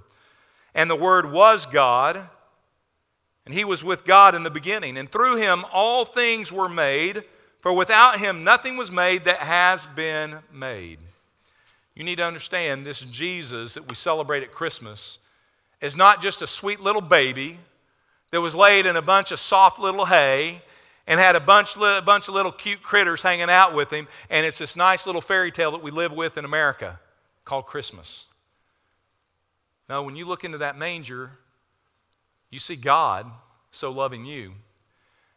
And 0.75 0.91
the 0.91 0.97
Word 0.97 1.31
was 1.31 1.67
God, 1.67 2.21
and 3.47 3.55
He 3.55 3.65
was 3.65 3.85
with 3.85 4.05
God 4.05 4.35
in 4.35 4.43
the 4.43 4.51
beginning. 4.51 4.99
And 4.99 5.11
through 5.11 5.37
Him 5.37 5.65
all 5.73 6.05
things 6.05 6.53
were 6.53 6.69
made, 6.69 7.23
for 7.61 7.73
without 7.73 8.19
Him 8.19 8.43
nothing 8.43 8.77
was 8.77 8.91
made 8.91 9.25
that 9.27 9.39
has 9.39 9.87
been 9.95 10.39
made. 10.53 10.99
You 11.95 12.03
need 12.03 12.17
to 12.17 12.25
understand 12.25 12.85
this 12.85 13.01
Jesus 13.01 13.75
that 13.75 13.89
we 13.89 13.95
celebrate 13.95 14.43
at 14.43 14.53
Christmas 14.53 15.19
is 15.81 15.97
not 15.97 16.23
just 16.23 16.43
a 16.43 16.47
sweet 16.47 16.81
little 16.81 17.01
baby 17.01 17.59
that 18.33 18.41
was 18.41 18.55
laid 18.55 18.85
in 18.85 18.97
a 18.97 19.03
bunch 19.03 19.31
of 19.31 19.39
soft 19.39 19.79
little 19.79 20.07
hay 20.07 20.63
and 21.11 21.19
had 21.19 21.35
a 21.35 21.41
bunch, 21.41 21.77
a 21.77 22.01
bunch 22.01 22.29
of 22.29 22.35
little 22.35 22.53
cute 22.53 22.85
critters 22.85 23.21
hanging 23.21 23.51
out 23.51 23.75
with 23.75 23.93
him. 23.93 24.07
And 24.31 24.47
it's 24.47 24.59
this 24.59 24.77
nice 24.77 25.07
little 25.07 25.21
fairy 25.21 25.51
tale 25.51 25.73
that 25.73 25.83
we 25.83 25.91
live 25.91 26.13
with 26.13 26.39
in 26.39 26.45
America 26.45 27.01
called 27.45 27.67
Christmas. 27.67 28.27
Now, 29.89 30.05
when 30.05 30.15
you 30.15 30.25
look 30.25 30.45
into 30.45 30.59
that 30.59 30.79
manger, 30.79 31.33
you 32.49 32.61
see 32.61 32.77
God 32.77 33.27
so 33.73 33.91
loving 33.91 34.25
you. 34.25 34.53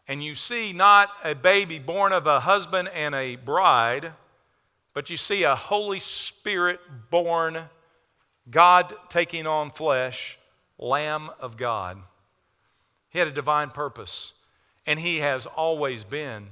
And 0.08 0.24
you 0.24 0.36
see 0.36 0.74
not 0.74 1.10
a 1.24 1.34
baby 1.34 1.80
born 1.80 2.14
of 2.14 2.28
a 2.28 2.40
husband 2.40 2.90
and 2.90 3.16
a 3.16 3.36
bride, 3.36 4.14
but 4.94 5.10
you 5.10 5.18
see 5.18 5.42
a 5.42 5.56
Holy 5.56 6.00
Spirit 6.00 6.82
born, 7.10 7.64
God 8.48 8.94
taking 9.10 9.48
on 9.48 9.72
flesh, 9.72 10.38
Lamb 10.78 11.32
of 11.40 11.58
God. 11.58 11.98
He 13.10 13.18
had 13.18 13.28
a 13.28 13.32
divine 13.32 13.72
purpose 13.72 14.34
and 14.86 15.00
He 15.00 15.18
has 15.18 15.46
always 15.46 16.04
been. 16.04 16.48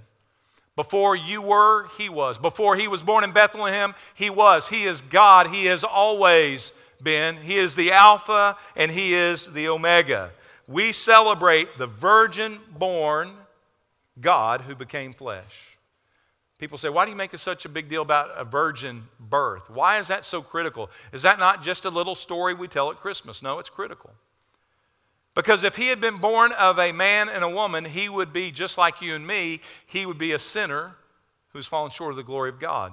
Before 0.76 1.16
you 1.16 1.42
were, 1.42 1.88
He 1.98 2.10
was. 2.10 2.38
Before 2.38 2.76
He 2.76 2.88
was 2.88 3.04
born 3.04 3.24
in 3.24 3.32
Bethlehem, 3.32 3.94
He 4.16 4.30
was. 4.30 4.68
He 4.68 4.84
is 4.84 5.02
God. 5.02 5.48
He 5.48 5.66
has 5.66 5.84
always 5.84 6.72
been. 7.04 7.38
He 7.38 7.58
is 7.58 7.76
the 7.76 7.92
Alpha 7.92 8.58
and 8.76 8.92
He 8.92 9.14
is 9.14 9.48
the 9.48 9.68
Omega. 9.68 10.32
We 10.68 10.92
celebrate 10.92 11.78
the 11.78 11.88
virgin 11.88 12.60
born 12.78 13.34
God 14.20 14.62
who 14.62 14.76
became 14.76 15.14
flesh. 15.14 15.78
People 16.62 16.78
say, 16.78 16.90
why 16.90 17.06
do 17.06 17.12
you 17.12 17.18
make 17.18 17.36
such 17.38 17.66
a 17.66 17.70
big 17.70 17.90
deal 17.90 18.04
about 18.04 18.30
a 18.38 18.46
virgin 18.46 19.04
birth? 19.20 19.68
Why 19.70 20.00
is 20.00 20.08
that 20.10 20.24
so 20.24 20.44
critical? 20.44 20.92
Is 21.12 21.24
that 21.24 21.40
not 21.40 21.64
just 21.64 21.86
a 21.86 21.90
little 21.90 22.14
story 22.14 22.54
we 22.54 22.68
tell 22.68 22.92
at 22.92 22.98
Christmas? 22.98 23.42
No, 23.42 23.58
it's 23.58 23.70
critical. 23.70 24.12
Because 25.34 25.64
if 25.64 25.76
he 25.76 25.88
had 25.88 26.02
been 26.02 26.18
born 26.18 26.52
of 26.52 26.78
a 26.78 26.92
man 26.92 27.30
and 27.30 27.44
a 27.44 27.50
woman, 27.50 27.86
he 27.86 28.10
would 28.10 28.34
be 28.34 28.52
just 28.52 28.78
like 28.78 29.02
you 29.02 29.16
and 29.16 29.26
me. 29.26 29.62
He 29.86 30.06
would 30.06 30.18
be 30.18 30.34
a 30.34 30.40
sinner 30.40 30.96
who's 31.54 31.66
fallen 31.66 31.92
short 31.92 32.12
of 32.12 32.18
the 32.18 32.24
glory 32.24 32.50
of 32.50 32.60
God. 32.60 32.92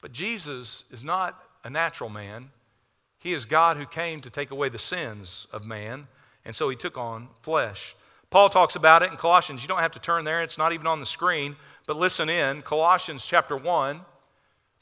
But 0.00 0.12
Jesus 0.12 0.84
is 0.90 1.04
not 1.04 1.42
a 1.64 1.70
natural 1.70 2.10
man. 2.10 2.50
He 3.18 3.32
is 3.32 3.44
God 3.44 3.76
who 3.76 3.86
came 3.86 4.20
to 4.20 4.30
take 4.30 4.52
away 4.52 4.68
the 4.68 4.78
sins 4.78 5.48
of 5.52 5.66
man, 5.66 6.06
and 6.44 6.54
so 6.54 6.68
he 6.68 6.76
took 6.76 6.96
on 6.96 7.28
flesh. 7.40 7.96
Paul 8.30 8.48
talks 8.48 8.76
about 8.76 9.02
it 9.02 9.10
in 9.10 9.16
Colossians. 9.16 9.62
You 9.62 9.68
don't 9.68 9.80
have 9.80 9.92
to 9.92 9.98
turn 9.98 10.24
there, 10.24 10.42
it's 10.42 10.58
not 10.58 10.72
even 10.72 10.86
on 10.86 11.00
the 11.00 11.06
screen, 11.06 11.56
but 11.86 11.96
listen 11.96 12.28
in. 12.28 12.62
Colossians 12.62 13.26
chapter 13.26 13.56
1, 13.56 14.00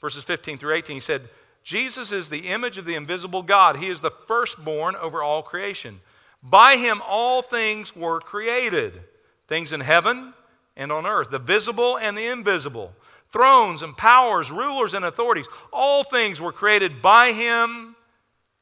verses 0.00 0.24
15 0.24 0.58
through 0.58 0.74
18, 0.74 0.96
he 0.96 1.00
said, 1.00 1.28
Jesus 1.62 2.12
is 2.12 2.28
the 2.28 2.48
image 2.48 2.76
of 2.76 2.84
the 2.84 2.94
invisible 2.94 3.42
God. 3.42 3.76
He 3.76 3.88
is 3.88 4.00
the 4.00 4.10
firstborn 4.10 4.96
over 4.96 5.22
all 5.22 5.42
creation. 5.42 6.00
By 6.44 6.76
him 6.76 7.00
all 7.08 7.40
things 7.40 7.96
were 7.96 8.20
created 8.20 9.00
things 9.48 9.72
in 9.72 9.80
heaven 9.80 10.34
and 10.76 10.92
on 10.92 11.06
earth, 11.06 11.30
the 11.30 11.38
visible 11.38 11.96
and 11.96 12.16
the 12.16 12.26
invisible, 12.26 12.92
thrones 13.32 13.82
and 13.82 13.96
powers, 13.96 14.50
rulers 14.50 14.94
and 14.94 15.04
authorities. 15.04 15.46
All 15.72 16.04
things 16.04 16.40
were 16.40 16.52
created 16.52 17.00
by 17.00 17.32
him 17.32 17.96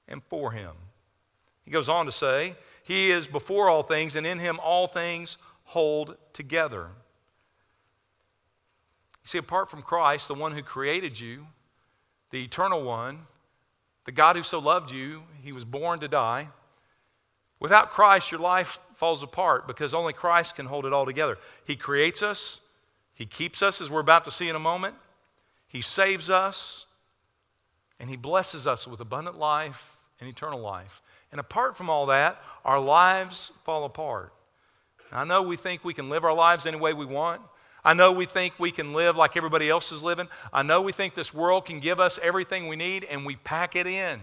and 0.08 0.22
for 0.24 0.52
him. 0.52 0.72
He 1.64 1.70
goes 1.70 1.88
on 1.88 2.06
to 2.06 2.12
say, 2.12 2.56
He 2.82 3.10
is 3.10 3.26
before 3.26 3.68
all 3.68 3.82
things, 3.82 4.16
and 4.16 4.26
in 4.26 4.38
him 4.38 4.58
all 4.60 4.86
things 4.86 5.38
hold 5.64 6.16
together. 6.32 6.88
You 9.22 9.28
see, 9.28 9.38
apart 9.38 9.70
from 9.70 9.82
Christ, 9.82 10.28
the 10.28 10.34
one 10.34 10.52
who 10.52 10.62
created 10.62 11.18
you, 11.18 11.46
the 12.30 12.42
eternal 12.42 12.82
one, 12.82 13.26
the 14.04 14.12
God 14.12 14.36
who 14.36 14.42
so 14.42 14.58
loved 14.58 14.90
you, 14.90 15.22
he 15.42 15.52
was 15.52 15.64
born 15.64 16.00
to 16.00 16.08
die. 16.08 16.48
Without 17.62 17.90
Christ, 17.90 18.32
your 18.32 18.40
life 18.40 18.80
falls 18.96 19.22
apart 19.22 19.68
because 19.68 19.94
only 19.94 20.12
Christ 20.12 20.56
can 20.56 20.66
hold 20.66 20.84
it 20.84 20.92
all 20.92 21.06
together. 21.06 21.38
He 21.64 21.76
creates 21.76 22.20
us, 22.20 22.60
He 23.14 23.24
keeps 23.24 23.62
us, 23.62 23.80
as 23.80 23.88
we're 23.88 24.00
about 24.00 24.24
to 24.24 24.32
see 24.32 24.48
in 24.48 24.56
a 24.56 24.60
moment, 24.60 24.96
He 25.68 25.80
saves 25.80 26.28
us, 26.28 26.86
and 28.00 28.10
He 28.10 28.16
blesses 28.16 28.66
us 28.66 28.88
with 28.88 28.98
abundant 28.98 29.38
life 29.38 29.96
and 30.18 30.28
eternal 30.28 30.60
life. 30.60 31.02
And 31.30 31.38
apart 31.38 31.76
from 31.76 31.88
all 31.88 32.06
that, 32.06 32.42
our 32.64 32.80
lives 32.80 33.52
fall 33.64 33.84
apart. 33.84 34.32
I 35.12 35.22
know 35.22 35.42
we 35.42 35.56
think 35.56 35.84
we 35.84 35.94
can 35.94 36.08
live 36.08 36.24
our 36.24 36.34
lives 36.34 36.66
any 36.66 36.78
way 36.78 36.94
we 36.94 37.06
want. 37.06 37.42
I 37.84 37.94
know 37.94 38.10
we 38.10 38.26
think 38.26 38.54
we 38.58 38.72
can 38.72 38.92
live 38.92 39.16
like 39.16 39.36
everybody 39.36 39.70
else 39.70 39.92
is 39.92 40.02
living. 40.02 40.26
I 40.52 40.62
know 40.62 40.82
we 40.82 40.90
think 40.90 41.14
this 41.14 41.32
world 41.32 41.66
can 41.66 41.78
give 41.78 42.00
us 42.00 42.18
everything 42.20 42.66
we 42.66 42.74
need, 42.74 43.04
and 43.04 43.24
we 43.24 43.36
pack 43.36 43.76
it 43.76 43.86
in. 43.86 44.20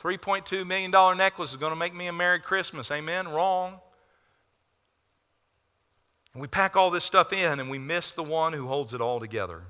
$3.2 0.00 0.66
million 0.66 0.90
necklace 1.16 1.50
is 1.50 1.56
going 1.56 1.72
to 1.72 1.78
make 1.78 1.94
me 1.94 2.06
a 2.06 2.12
Merry 2.12 2.40
Christmas. 2.40 2.90
Amen? 2.90 3.28
Wrong. 3.28 3.80
And 6.34 6.42
we 6.42 6.48
pack 6.48 6.76
all 6.76 6.90
this 6.90 7.04
stuff 7.04 7.32
in 7.32 7.60
and 7.60 7.70
we 7.70 7.78
miss 7.78 8.12
the 8.12 8.22
one 8.22 8.52
who 8.52 8.66
holds 8.66 8.92
it 8.92 9.00
all 9.00 9.18
together 9.18 9.62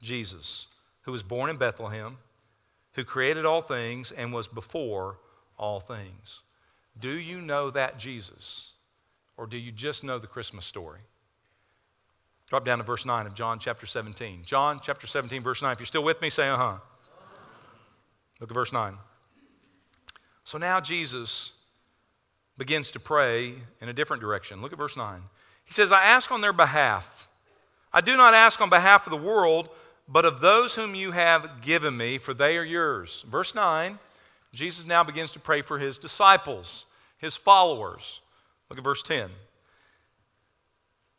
Jesus, 0.00 0.66
who 1.02 1.12
was 1.12 1.22
born 1.22 1.50
in 1.50 1.56
Bethlehem, 1.56 2.18
who 2.92 3.04
created 3.04 3.44
all 3.44 3.62
things 3.62 4.12
and 4.12 4.32
was 4.32 4.48
before 4.48 5.18
all 5.58 5.80
things. 5.80 6.40
Do 7.00 7.10
you 7.10 7.40
know 7.40 7.70
that 7.70 7.98
Jesus? 7.98 8.72
Or 9.36 9.46
do 9.46 9.56
you 9.56 9.72
just 9.72 10.04
know 10.04 10.18
the 10.18 10.26
Christmas 10.26 10.64
story? 10.64 11.00
Drop 12.48 12.64
down 12.64 12.78
to 12.78 12.84
verse 12.84 13.06
9 13.06 13.26
of 13.26 13.34
John 13.34 13.58
chapter 13.58 13.86
17. 13.86 14.42
John 14.44 14.80
chapter 14.82 15.06
17, 15.06 15.40
verse 15.40 15.62
9. 15.62 15.72
If 15.72 15.80
you're 15.80 15.86
still 15.86 16.04
with 16.04 16.20
me, 16.20 16.30
say 16.30 16.48
uh 16.48 16.56
huh. 16.56 16.76
Look 18.40 18.50
at 18.50 18.54
verse 18.54 18.72
9. 18.72 18.94
So 20.44 20.58
now 20.58 20.80
Jesus 20.80 21.52
begins 22.58 22.90
to 22.92 23.00
pray 23.00 23.54
in 23.80 23.88
a 23.88 23.92
different 23.92 24.20
direction. 24.20 24.60
Look 24.62 24.72
at 24.72 24.78
verse 24.78 24.96
9. 24.96 25.22
He 25.64 25.72
says, 25.72 25.92
I 25.92 26.04
ask 26.04 26.30
on 26.30 26.40
their 26.40 26.52
behalf. 26.52 27.28
I 27.92 28.00
do 28.00 28.16
not 28.16 28.34
ask 28.34 28.60
on 28.60 28.70
behalf 28.70 29.06
of 29.06 29.10
the 29.10 29.16
world, 29.16 29.68
but 30.08 30.24
of 30.24 30.40
those 30.40 30.74
whom 30.74 30.94
you 30.94 31.12
have 31.12 31.62
given 31.62 31.96
me, 31.96 32.18
for 32.18 32.34
they 32.34 32.56
are 32.56 32.64
yours. 32.64 33.24
Verse 33.30 33.54
9, 33.54 33.98
Jesus 34.52 34.86
now 34.86 35.02
begins 35.04 35.32
to 35.32 35.40
pray 35.40 35.62
for 35.62 35.78
his 35.78 35.98
disciples, 35.98 36.86
his 37.18 37.36
followers. 37.36 38.20
Look 38.68 38.78
at 38.78 38.84
verse 38.84 39.02
10. 39.02 39.30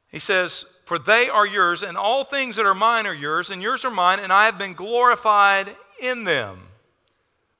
He 0.10 0.20
says, 0.20 0.66
For 0.86 1.00
they 1.00 1.30
are 1.30 1.48
yours, 1.48 1.82
and 1.82 1.98
all 1.98 2.24
things 2.24 2.56
that 2.58 2.66
are 2.66 2.76
mine 2.76 3.08
are 3.08 3.14
yours, 3.14 3.50
and 3.50 3.62
yours 3.62 3.84
are 3.86 3.92
mine, 3.92 4.20
and 4.20 4.32
I 4.32 4.46
have 4.46 4.58
been 4.58 4.74
glorified 4.74 5.76
in 6.00 6.24
them. 6.24 6.60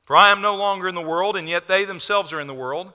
For 0.04 0.16
I 0.16 0.32
am 0.32 0.42
no 0.42 0.56
longer 0.56 0.88
in 0.88 0.96
the 0.96 1.02
world, 1.02 1.36
and 1.38 1.48
yet 1.48 1.68
they 1.68 1.86
themselves 1.86 2.34
are 2.34 2.42
in 2.42 2.48
the 2.48 2.54
world. 2.54 2.92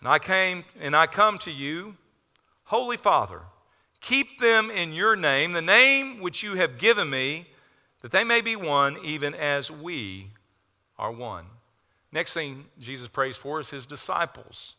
And 0.00 0.08
I 0.08 0.18
came 0.18 0.64
and 0.80 0.96
I 0.96 1.06
come 1.06 1.38
to 1.38 1.50
you, 1.50 1.96
Holy 2.64 2.96
Father, 2.96 3.42
keep 4.00 4.38
them 4.38 4.70
in 4.70 4.92
your 4.92 5.16
name, 5.16 5.52
the 5.52 5.62
name 5.62 6.20
which 6.20 6.42
you 6.42 6.54
have 6.54 6.78
given 6.78 7.08
me, 7.08 7.46
that 8.02 8.12
they 8.12 8.24
may 8.24 8.40
be 8.40 8.56
one, 8.56 8.98
even 9.02 9.34
as 9.34 9.70
we 9.70 10.30
are 10.98 11.12
one. 11.12 11.46
Next 12.12 12.32
thing 12.32 12.66
Jesus 12.78 13.08
prays 13.08 13.36
for 13.36 13.60
is 13.60 13.70
his 13.70 13.86
disciples. 13.86 14.76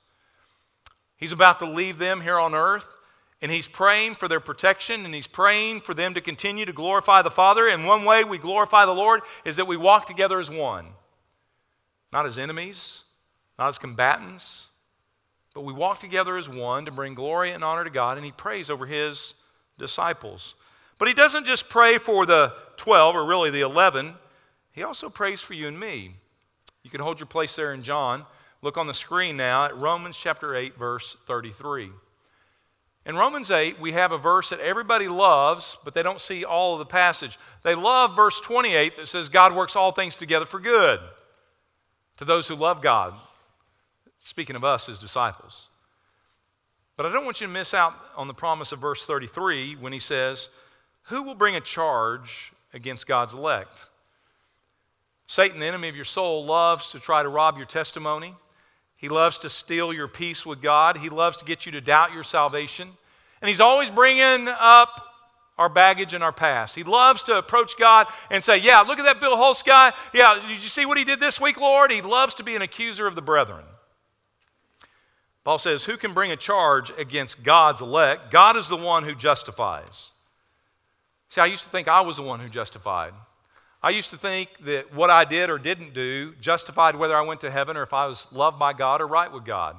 He's 1.18 1.32
about 1.32 1.60
to 1.60 1.66
leave 1.66 1.98
them 1.98 2.22
here 2.22 2.40
on 2.40 2.54
earth, 2.54 2.88
and 3.42 3.52
he's 3.52 3.68
praying 3.68 4.16
for 4.16 4.28
their 4.28 4.40
protection, 4.40 5.06
and 5.06 5.14
he's 5.14 5.28
praying 5.28 5.82
for 5.82 5.94
them 5.94 6.14
to 6.14 6.22
continue 6.22 6.66
to 6.66 6.74
glorify 6.74 7.22
the 7.22 7.32
Father. 7.32 7.68
And 7.68 7.86
one 7.86 8.06
way 8.06 8.24
we 8.24 8.38
glorify 8.38 8.86
the 8.86 8.92
Lord 8.92 9.22
is 9.44 9.56
that 9.56 9.68
we 9.68 9.78
walk 9.78 10.08
together 10.08 10.40
as 10.40 10.50
one 10.50 10.88
not 12.16 12.26
as 12.26 12.40
enemies, 12.40 13.02
not 13.60 13.68
as 13.68 13.78
combatants, 13.78 14.68
but 15.54 15.66
we 15.66 15.74
walk 15.74 16.00
together 16.00 16.38
as 16.38 16.48
one 16.48 16.86
to 16.86 16.92
bring 16.92 17.14
glory 17.14 17.52
and 17.52 17.62
honor 17.62 17.84
to 17.84 17.90
God, 17.90 18.16
and 18.16 18.26
he 18.26 18.32
prays 18.32 18.70
over 18.70 18.86
his 18.86 19.34
disciples. 19.78 20.56
But 20.98 21.10
he 21.10 21.14
doesn't 21.14 21.46
just 21.46 21.68
pray 21.68 21.98
for 21.98 22.26
the 22.26 22.54
12, 22.78 23.18
or 23.18 23.26
really 23.26 23.50
the 23.50 23.60
11, 23.60 24.14
he 24.72 24.84
also 24.84 25.10
prays 25.10 25.42
for 25.42 25.56
you 25.56 25.68
and 25.68 25.78
me. 25.78 26.16
You 26.84 26.90
can 26.90 27.02
hold 27.02 27.20
your 27.20 27.28
place 27.28 27.54
there 27.54 27.74
in 27.74 27.82
John. 27.82 28.26
Look 28.62 28.78
on 28.78 28.88
the 28.88 28.94
screen 28.94 29.36
now 29.36 29.66
at 29.66 29.76
Romans 29.76 30.16
chapter 30.16 30.56
8, 30.56 30.78
verse 30.78 31.18
33. 31.28 31.90
In 33.06 33.18
Romans 33.18 33.52
8, 33.52 33.78
we 33.82 33.92
have 33.92 34.14
a 34.14 34.18
verse 34.18 34.52
that 34.52 34.62
everybody 34.62 35.10
loves, 35.10 35.78
but 35.84 35.94
they 35.94 36.02
don't 36.02 36.22
see 36.22 36.46
all 36.46 36.76
of 36.76 36.80
the 36.80 36.86
passage. 36.86 37.38
They 37.62 37.76
love 37.76 38.16
verse 38.16 38.40
28 38.40 38.96
that 38.96 39.10
says, 39.10 39.28
God 39.28 39.54
works 39.54 39.76
all 39.76 39.92
things 39.92 40.16
together 40.16 40.46
for 40.46 40.62
good 40.62 41.02
to 42.18 42.26
those 42.26 42.48
who 42.48 42.56
love 42.56 42.82
God. 42.82 43.14
Speaking 44.24 44.56
of 44.56 44.64
us 44.64 44.90
as 44.90 45.00
disciples. 45.00 45.68
But 46.98 47.06
I 47.06 47.12
don't 47.12 47.26
want 47.26 47.42
you 47.42 47.48
to 47.48 47.54
miss 47.54 47.74
out 47.74 47.94
on 48.16 48.28
the 48.28 48.34
promise 48.34 48.72
of 48.72 48.80
verse 48.80 49.06
33 49.06 49.76
when 49.76 49.94
he 49.94 50.00
says, 50.00 50.50
Who 51.04 51.24
will 51.24 51.36
bring 51.36 51.56
a 51.56 51.62
charge 51.62 52.54
against 52.74 53.08
God's 53.08 53.34
elect. 53.34 53.74
Satan, 55.28 55.60
the 55.60 55.66
enemy 55.66 55.88
of 55.88 55.96
your 55.96 56.06
soul, 56.06 56.46
loves 56.46 56.92
to 56.92 57.00
try 57.00 57.24
to 57.24 57.30
rob 57.30 57.58
your 57.58 57.66
testimony. 57.66 58.36
He 58.96 59.10
loves 59.10 59.40
to 59.40 59.50
steal 59.50 59.92
your 59.94 60.08
peace 60.08 60.46
with 60.46 60.62
God. 60.62 60.98
He 60.98 61.10
loves 61.10 61.38
to 61.38 61.46
get 61.46 61.66
you 61.66 61.72
to 61.72 61.82
doubt 61.82 62.14
your 62.14 62.24
salvation. 62.24 62.90
And 63.42 63.50
he's 63.50 63.62
always 63.62 63.90
bringing 63.90 64.48
up 64.48 65.02
our 65.58 65.70
baggage 65.70 66.14
and 66.14 66.24
our 66.24 66.34
past. 66.34 66.76
He 66.76 66.84
loves 66.84 67.24
to 67.24 67.38
approach 67.38 67.78
God 67.78 68.08
and 68.30 68.44
say, 68.44 68.58
Yeah, 68.58 68.82
look 68.82 69.00
at 69.00 69.06
that 69.06 69.20
Bill 69.20 69.38
Hulse 69.38 69.64
guy. 69.64 69.94
Yeah, 70.14 70.40
did 70.40 70.50
you 70.50 70.70
see 70.70 70.86
what 70.86 70.98
he 70.98 71.04
did 71.04 71.20
this 71.20 71.40
week, 71.40 71.60
Lord? 71.60 71.92
He 71.92 72.02
loves 72.02 72.36
to 72.36 72.44
be 72.44 72.56
an 72.56 72.62
accuser 72.62 73.08
of 73.08 73.16
the 73.16 73.22
brethren. 73.22 73.64
Paul 75.44 75.60
says, 75.60 75.86
Who 75.86 75.96
can 75.96 76.14
bring 76.14 76.32
a 76.32 76.36
charge 76.36 76.92
against 76.98 77.44
God's 77.44 77.82
elect? 77.82 78.32
God 78.32 78.58
is 78.58 78.68
the 78.68 78.76
one 78.76 79.04
who 79.04 79.16
justifies. 79.16 80.10
See, 81.30 81.42
I 81.42 81.46
used 81.46 81.64
to 81.64 81.70
think 81.70 81.88
I 81.88 82.02
was 82.02 82.18
the 82.18 82.24
one 82.24 82.40
who 82.40 82.50
justified. 82.50 83.14
I 83.82 83.92
used 83.92 84.10
to 84.10 84.18
think 84.18 84.50
that 84.66 84.94
what 84.94 85.10
I 85.10 85.26
did 85.26 85.50
or 85.50 85.60
didn't 85.60 85.94
do 85.94 86.34
justified 86.42 86.96
whether 86.96 87.16
I 87.16 87.22
went 87.22 87.42
to 87.42 87.52
heaven 87.52 87.78
or 87.78 87.84
if 87.84 87.94
I 87.94 88.08
was 88.08 88.28
loved 88.32 88.58
by 88.58 88.74
God 88.74 89.00
or 89.00 89.08
right 89.08 89.32
with 89.32 89.46
God. 89.46 89.78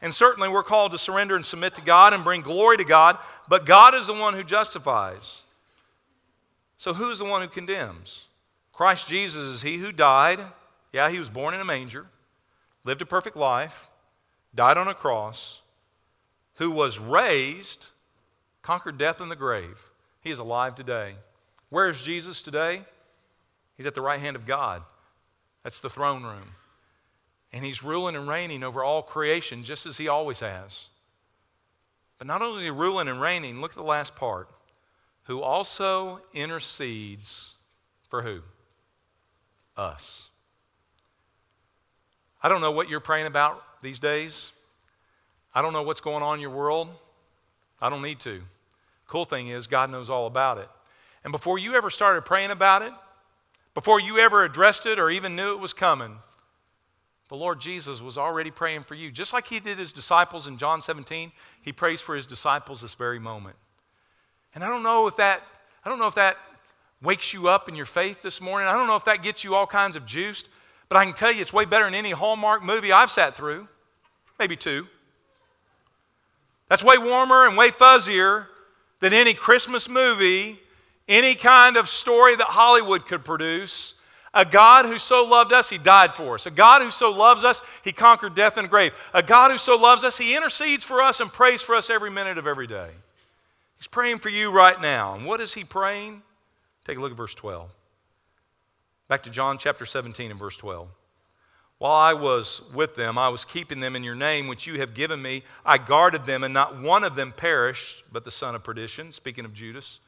And 0.00 0.14
certainly 0.14 0.48
we're 0.48 0.62
called 0.62 0.92
to 0.92 0.98
surrender 0.98 1.34
and 1.34 1.44
submit 1.44 1.74
to 1.74 1.80
God 1.80 2.14
and 2.14 2.22
bring 2.22 2.42
glory 2.42 2.76
to 2.76 2.84
God, 2.84 3.18
but 3.48 3.66
God 3.66 3.94
is 3.94 4.06
the 4.06 4.14
one 4.14 4.34
who 4.34 4.44
justifies. 4.44 5.42
So 6.76 6.94
who 6.94 7.10
is 7.10 7.18
the 7.18 7.24
one 7.24 7.42
who 7.42 7.48
condemns? 7.48 8.26
Christ 8.72 9.08
Jesus 9.08 9.42
is 9.42 9.62
he 9.62 9.78
who 9.78 9.90
died. 9.90 10.38
Yeah, 10.92 11.10
he 11.10 11.18
was 11.18 11.28
born 11.28 11.52
in 11.52 11.60
a 11.60 11.64
manger, 11.64 12.06
lived 12.84 13.02
a 13.02 13.06
perfect 13.06 13.36
life, 13.36 13.90
died 14.54 14.78
on 14.78 14.88
a 14.88 14.94
cross, 14.94 15.60
who 16.54 16.70
was 16.70 16.98
raised, 16.98 17.86
conquered 18.62 18.98
death 18.98 19.20
and 19.20 19.30
the 19.30 19.36
grave. 19.36 19.82
He 20.20 20.30
is 20.30 20.38
alive 20.38 20.74
today. 20.74 21.14
Where 21.70 21.90
is 21.90 22.00
Jesus 22.00 22.40
today? 22.40 22.82
He's 23.76 23.86
at 23.86 23.94
the 23.94 24.00
right 24.00 24.20
hand 24.20 24.36
of 24.36 24.46
God. 24.46 24.82
That's 25.62 25.80
the 25.80 25.90
throne 25.90 26.22
room. 26.22 26.54
And 27.52 27.64
he's 27.64 27.82
ruling 27.82 28.14
and 28.14 28.28
reigning 28.28 28.62
over 28.62 28.84
all 28.84 29.02
creation 29.02 29.62
just 29.62 29.86
as 29.86 29.96
he 29.96 30.08
always 30.08 30.40
has. 30.40 30.88
But 32.18 32.26
not 32.26 32.42
only 32.42 32.62
is 32.62 32.64
he 32.64 32.70
ruling 32.70 33.08
and 33.08 33.20
reigning, 33.20 33.60
look 33.60 33.70
at 33.72 33.76
the 33.76 33.82
last 33.82 34.14
part. 34.14 34.48
Who 35.24 35.40
also 35.40 36.20
intercedes 36.34 37.54
for 38.08 38.22
who? 38.22 38.40
Us. 39.76 40.28
I 42.42 42.48
don't 42.48 42.60
know 42.60 42.72
what 42.72 42.88
you're 42.88 43.00
praying 43.00 43.26
about 43.26 43.62
these 43.82 44.00
days. 44.00 44.52
I 45.54 45.62
don't 45.62 45.72
know 45.72 45.82
what's 45.82 46.00
going 46.00 46.22
on 46.22 46.36
in 46.36 46.40
your 46.40 46.50
world. 46.50 46.88
I 47.80 47.88
don't 47.88 48.02
need 48.02 48.20
to. 48.20 48.42
Cool 49.06 49.24
thing 49.24 49.48
is, 49.48 49.66
God 49.66 49.90
knows 49.90 50.10
all 50.10 50.26
about 50.26 50.58
it. 50.58 50.68
And 51.24 51.32
before 51.32 51.58
you 51.58 51.74
ever 51.74 51.90
started 51.90 52.24
praying 52.24 52.50
about 52.50 52.82
it, 52.82 52.92
before 53.74 54.00
you 54.00 54.18
ever 54.18 54.44
addressed 54.44 54.86
it 54.86 54.98
or 54.98 55.10
even 55.10 55.36
knew 55.36 55.52
it 55.52 55.60
was 55.60 55.72
coming, 55.72 56.16
the 57.28 57.36
Lord 57.36 57.60
Jesus 57.60 58.00
was 58.00 58.16
already 58.16 58.50
praying 58.50 58.82
for 58.82 58.94
you. 58.94 59.10
Just 59.10 59.32
like 59.32 59.46
he 59.46 59.60
did 59.60 59.78
his 59.78 59.92
disciples 59.92 60.46
in 60.46 60.56
John 60.56 60.80
17, 60.80 61.32
he 61.62 61.72
prays 61.72 62.00
for 62.00 62.16
his 62.16 62.26
disciples 62.26 62.80
this 62.80 62.94
very 62.94 63.18
moment. 63.18 63.56
And 64.54 64.64
I 64.64 64.68
don't 64.68 64.82
know 64.82 65.06
if 65.06 65.16
that 65.16 65.42
I 65.84 65.88
don't 65.88 65.98
know 65.98 66.08
if 66.08 66.16
that 66.16 66.36
wakes 67.02 67.32
you 67.32 67.48
up 67.48 67.68
in 67.68 67.74
your 67.74 67.86
faith 67.86 68.22
this 68.22 68.40
morning. 68.40 68.68
I 68.68 68.72
don't 68.72 68.86
know 68.86 68.96
if 68.96 69.04
that 69.04 69.22
gets 69.22 69.44
you 69.44 69.54
all 69.54 69.66
kinds 69.66 69.94
of 69.94 70.04
juiced, 70.04 70.48
but 70.88 70.96
I 70.96 71.04
can 71.04 71.14
tell 71.14 71.30
you 71.30 71.40
it's 71.40 71.52
way 71.52 71.64
better 71.64 71.84
than 71.84 71.94
any 71.94 72.10
Hallmark 72.10 72.62
movie 72.64 72.92
I've 72.92 73.10
sat 73.10 73.36
through. 73.36 73.68
Maybe 74.38 74.56
two. 74.56 74.86
That's 76.68 76.82
way 76.82 76.98
warmer 76.98 77.46
and 77.46 77.56
way 77.56 77.70
fuzzier 77.70 78.46
than 79.00 79.12
any 79.12 79.32
Christmas 79.32 79.88
movie 79.88 80.58
any 81.08 81.34
kind 81.34 81.76
of 81.76 81.88
story 81.88 82.36
that 82.36 82.48
Hollywood 82.48 83.06
could 83.06 83.24
produce. 83.24 83.94
A 84.38 84.44
God 84.44 84.84
who 84.84 85.00
so 85.00 85.24
loved 85.24 85.52
us, 85.52 85.68
He 85.68 85.78
died 85.78 86.14
for 86.14 86.36
us. 86.36 86.46
A 86.46 86.52
God 86.52 86.80
who 86.80 86.92
so 86.92 87.10
loves 87.10 87.42
us, 87.42 87.60
He 87.82 87.90
conquered 87.90 88.36
death 88.36 88.56
and 88.56 88.70
grave. 88.70 88.92
A 89.12 89.20
God 89.20 89.50
who 89.50 89.58
so 89.58 89.74
loves 89.74 90.04
us, 90.04 90.16
He 90.16 90.36
intercedes 90.36 90.84
for 90.84 91.02
us 91.02 91.18
and 91.18 91.32
prays 91.32 91.60
for 91.60 91.74
us 91.74 91.90
every 91.90 92.08
minute 92.08 92.38
of 92.38 92.46
every 92.46 92.68
day. 92.68 92.90
He's 93.78 93.88
praying 93.88 94.20
for 94.20 94.28
you 94.28 94.52
right 94.52 94.80
now. 94.80 95.16
And 95.16 95.24
what 95.24 95.40
is 95.40 95.54
He 95.54 95.64
praying? 95.64 96.22
Take 96.86 96.98
a 96.98 97.00
look 97.00 97.10
at 97.10 97.16
verse 97.16 97.34
12. 97.34 97.68
Back 99.08 99.24
to 99.24 99.30
John 99.30 99.58
chapter 99.58 99.84
17 99.84 100.30
and 100.30 100.38
verse 100.38 100.56
12. 100.56 100.86
While 101.78 101.96
I 101.96 102.12
was 102.12 102.62
with 102.72 102.94
them, 102.94 103.18
I 103.18 103.30
was 103.30 103.44
keeping 103.44 103.80
them 103.80 103.96
in 103.96 104.04
your 104.04 104.14
name, 104.14 104.46
which 104.46 104.68
you 104.68 104.78
have 104.78 104.94
given 104.94 105.20
me. 105.20 105.42
I 105.66 105.78
guarded 105.78 106.26
them, 106.26 106.44
and 106.44 106.54
not 106.54 106.80
one 106.80 107.02
of 107.02 107.16
them 107.16 107.32
perished, 107.36 108.04
but 108.12 108.24
the 108.24 108.30
son 108.30 108.54
of 108.54 108.62
perdition, 108.62 109.10
speaking 109.10 109.44
of 109.44 109.52
Judas. 109.52 109.98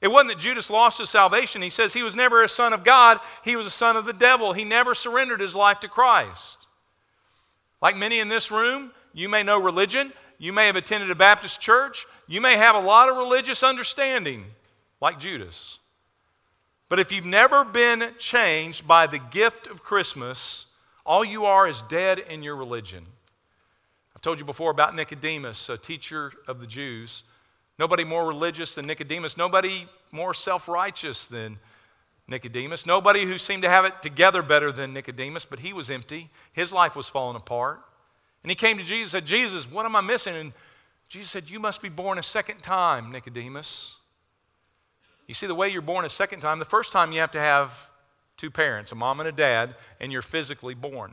It 0.00 0.08
wasn't 0.08 0.30
that 0.30 0.38
Judas 0.38 0.70
lost 0.70 0.98
his 0.98 1.10
salvation. 1.10 1.60
He 1.60 1.70
says 1.70 1.92
he 1.92 2.02
was 2.02 2.16
never 2.16 2.42
a 2.42 2.48
son 2.48 2.72
of 2.72 2.84
God, 2.84 3.20
he 3.44 3.56
was 3.56 3.66
a 3.66 3.70
son 3.70 3.96
of 3.96 4.06
the 4.06 4.12
devil. 4.12 4.52
He 4.52 4.64
never 4.64 4.94
surrendered 4.94 5.40
his 5.40 5.54
life 5.54 5.80
to 5.80 5.88
Christ. 5.88 6.56
Like 7.82 7.96
many 7.96 8.18
in 8.18 8.28
this 8.28 8.50
room, 8.50 8.92
you 9.12 9.28
may 9.28 9.42
know 9.42 9.60
religion, 9.60 10.12
you 10.38 10.52
may 10.52 10.66
have 10.66 10.76
attended 10.76 11.10
a 11.10 11.14
Baptist 11.14 11.60
church, 11.60 12.06
you 12.26 12.40
may 12.40 12.56
have 12.56 12.76
a 12.76 12.80
lot 12.80 13.08
of 13.08 13.16
religious 13.16 13.62
understanding, 13.62 14.46
like 15.00 15.18
Judas. 15.18 15.78
But 16.88 16.98
if 16.98 17.12
you've 17.12 17.24
never 17.24 17.64
been 17.64 18.14
changed 18.18 18.86
by 18.86 19.06
the 19.06 19.18
gift 19.18 19.66
of 19.66 19.82
Christmas, 19.82 20.66
all 21.04 21.24
you 21.24 21.46
are 21.46 21.68
is 21.68 21.82
dead 21.82 22.18
in 22.18 22.42
your 22.42 22.56
religion. 22.56 23.06
I've 24.14 24.22
told 24.22 24.38
you 24.38 24.44
before 24.44 24.70
about 24.70 24.94
Nicodemus, 24.94 25.68
a 25.68 25.78
teacher 25.78 26.32
of 26.46 26.60
the 26.60 26.66
Jews. 26.66 27.22
Nobody 27.80 28.04
more 28.04 28.26
religious 28.26 28.74
than 28.74 28.86
Nicodemus. 28.86 29.38
Nobody 29.38 29.88
more 30.12 30.34
self 30.34 30.68
righteous 30.68 31.24
than 31.24 31.58
Nicodemus. 32.28 32.84
Nobody 32.84 33.24
who 33.24 33.38
seemed 33.38 33.62
to 33.62 33.70
have 33.70 33.86
it 33.86 33.94
together 34.02 34.42
better 34.42 34.70
than 34.70 34.92
Nicodemus, 34.92 35.46
but 35.46 35.60
he 35.60 35.72
was 35.72 35.88
empty. 35.88 36.28
His 36.52 36.74
life 36.74 36.94
was 36.94 37.08
falling 37.08 37.36
apart. 37.36 37.80
And 38.42 38.50
he 38.50 38.54
came 38.54 38.76
to 38.76 38.84
Jesus 38.84 39.14
and 39.14 39.22
said, 39.22 39.24
Jesus, 39.24 39.70
what 39.70 39.86
am 39.86 39.96
I 39.96 40.02
missing? 40.02 40.36
And 40.36 40.52
Jesus 41.08 41.30
said, 41.30 41.48
You 41.48 41.58
must 41.58 41.80
be 41.80 41.88
born 41.88 42.18
a 42.18 42.22
second 42.22 42.58
time, 42.58 43.12
Nicodemus. 43.12 43.96
You 45.26 45.32
see, 45.32 45.46
the 45.46 45.54
way 45.54 45.70
you're 45.70 45.80
born 45.80 46.04
a 46.04 46.10
second 46.10 46.40
time, 46.40 46.58
the 46.58 46.66
first 46.66 46.92
time 46.92 47.12
you 47.12 47.20
have 47.20 47.32
to 47.32 47.40
have 47.40 47.72
two 48.36 48.50
parents, 48.50 48.92
a 48.92 48.94
mom 48.94 49.20
and 49.20 49.28
a 49.28 49.32
dad, 49.32 49.74
and 50.00 50.12
you're 50.12 50.20
physically 50.20 50.74
born. 50.74 51.12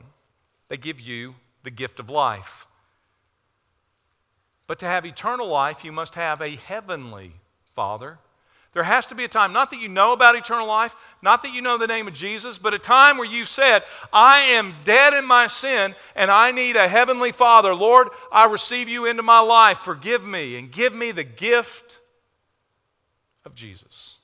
They 0.67 0.75
give 0.75 0.99
you 0.99 1.36
the 1.63 1.71
gift 1.71 2.01
of 2.01 2.10
life. 2.10 2.66
But 4.67 4.80
to 4.80 4.86
have 4.86 5.06
eternal 5.06 5.47
life, 5.47 5.84
you 5.84 5.91
must 5.91 6.15
have 6.15 6.41
a 6.41 6.56
heavenly 6.56 7.32
Father. 7.73 8.19
There 8.73 8.84
has 8.84 9.08
to 9.08 9.15
be 9.15 9.23
a 9.23 9.30
time, 9.30 9.53
not 9.53 9.71
that 9.71 9.80
you 9.80 9.88
know 9.88 10.12
about 10.12 10.36
eternal 10.36 10.67
life, 10.67 10.95
not 11.23 11.41
that 11.41 11.53
you 11.53 11.62
know 11.62 11.77
the 11.77 11.88
name 11.88 12.08
of 12.08 12.13
Jesus, 12.13 12.60
but 12.60 12.75
a 12.75 12.80
time 12.80 13.17
where 13.17 13.25
you 13.25 13.43
said, 13.43 13.84
I 14.13 14.39
am 14.39 14.75
dead 14.86 15.15
in 15.15 15.25
my 15.25 15.47
sin 15.47 15.95
and 16.15 16.30
I 16.30 16.51
need 16.51 16.75
a 16.75 16.88
heavenly 16.88 17.32
Father. 17.32 17.73
Lord, 17.73 18.10
I 18.32 18.45
receive 18.45 18.88
you 18.88 19.06
into 19.06 19.23
my 19.23 19.39
life. 19.39 19.80
Forgive 19.80 20.23
me 20.23 20.58
and 20.58 20.71
give 20.71 20.93
me 20.93 21.12
the 21.12 21.23
gift 21.23 21.97
of 23.45 23.56
Jesus. 23.56 24.17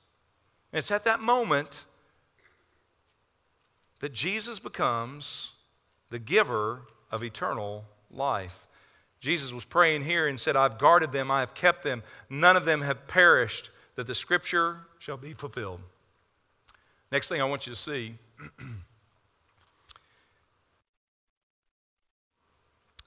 And 0.72 0.78
it's 0.78 0.92
at 0.92 1.04
that 1.04 1.20
moment 1.20 1.86
that 4.00 4.12
Jesus 4.12 4.58
becomes 4.58 5.52
the 6.10 6.18
giver 6.18 6.82
of 7.10 7.24
eternal 7.24 7.86
life. 8.10 8.58
Jesus 9.24 9.54
was 9.54 9.64
praying 9.64 10.04
here 10.04 10.28
and 10.28 10.38
said, 10.38 10.54
I've 10.54 10.76
guarded 10.78 11.10
them, 11.10 11.30
I 11.30 11.40
have 11.40 11.54
kept 11.54 11.82
them, 11.82 12.02
none 12.28 12.58
of 12.58 12.66
them 12.66 12.82
have 12.82 13.08
perished, 13.08 13.70
that 13.96 14.06
the 14.06 14.14
scripture 14.14 14.80
shall 14.98 15.16
be 15.16 15.32
fulfilled. 15.32 15.80
Next 17.10 17.28
thing 17.28 17.40
I 17.40 17.44
want 17.44 17.66
you 17.66 17.72
to 17.72 17.80
see. 17.80 18.16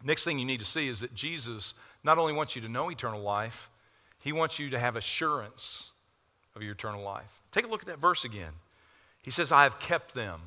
Next 0.04 0.24
thing 0.24 0.40
you 0.40 0.46
need 0.46 0.58
to 0.58 0.66
see 0.66 0.88
is 0.88 1.02
that 1.02 1.14
Jesus 1.14 1.76
not 2.04 2.18
only 2.18 2.34
wants 2.34 2.56
you 2.56 2.64
to 2.64 2.70
know 2.70 2.90
eternal 2.90 3.22
life, 3.22 3.70
he 4.18 4.32
wants 4.32 4.58
you 4.58 4.72
to 4.72 4.80
have 4.80 4.96
assurance 4.96 5.92
of 6.56 6.64
your 6.64 6.72
eternal 6.72 7.04
life. 7.04 7.44
Take 7.52 7.66
a 7.66 7.68
look 7.68 7.82
at 7.82 7.88
that 7.90 8.00
verse 8.00 8.26
again. 8.26 8.54
He 9.22 9.30
says, 9.30 9.52
I 9.52 9.62
have 9.66 9.78
kept 9.78 10.16
them. 10.16 10.42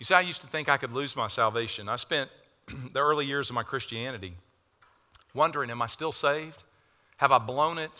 You 0.00 0.04
see, 0.04 0.14
I 0.14 0.22
used 0.22 0.40
to 0.40 0.48
think 0.48 0.68
I 0.68 0.78
could 0.78 0.92
lose 0.92 1.14
my 1.14 1.28
salvation. 1.28 1.88
I 1.88 1.94
spent 1.94 2.28
the 2.92 2.98
early 2.98 3.24
years 3.24 3.50
of 3.50 3.54
my 3.54 3.62
Christianity 3.62 4.34
wondering, 5.34 5.70
am 5.70 5.82
I 5.82 5.86
still 5.86 6.12
saved? 6.12 6.64
Have 7.18 7.32
I 7.32 7.38
blown 7.38 7.78
it? 7.78 7.90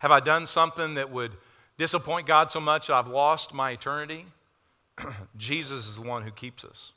Have 0.00 0.10
I 0.10 0.20
done 0.20 0.46
something 0.46 0.94
that 0.94 1.10
would 1.10 1.32
disappoint 1.78 2.26
God 2.26 2.52
so 2.52 2.60
much 2.60 2.90
I've 2.90 3.08
lost 3.08 3.54
my 3.54 3.70
eternity? 3.70 4.26
Jesus 5.36 5.86
is 5.86 5.96
the 5.96 6.02
one 6.02 6.22
who 6.22 6.30
keeps 6.30 6.64
us. 6.64 6.92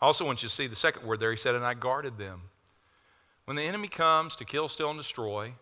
I 0.00 0.06
also 0.06 0.24
want 0.24 0.42
you 0.42 0.48
to 0.48 0.54
see 0.54 0.66
the 0.66 0.76
second 0.76 1.06
word 1.06 1.20
there. 1.20 1.30
He 1.30 1.36
said, 1.36 1.54
and 1.54 1.64
I 1.64 1.74
guarded 1.74 2.18
them. 2.18 2.42
When 3.44 3.56
the 3.56 3.62
enemy 3.62 3.88
comes 3.88 4.36
to 4.36 4.44
kill, 4.44 4.68
steal, 4.68 4.90
and 4.90 4.98
destroy, 4.98 5.52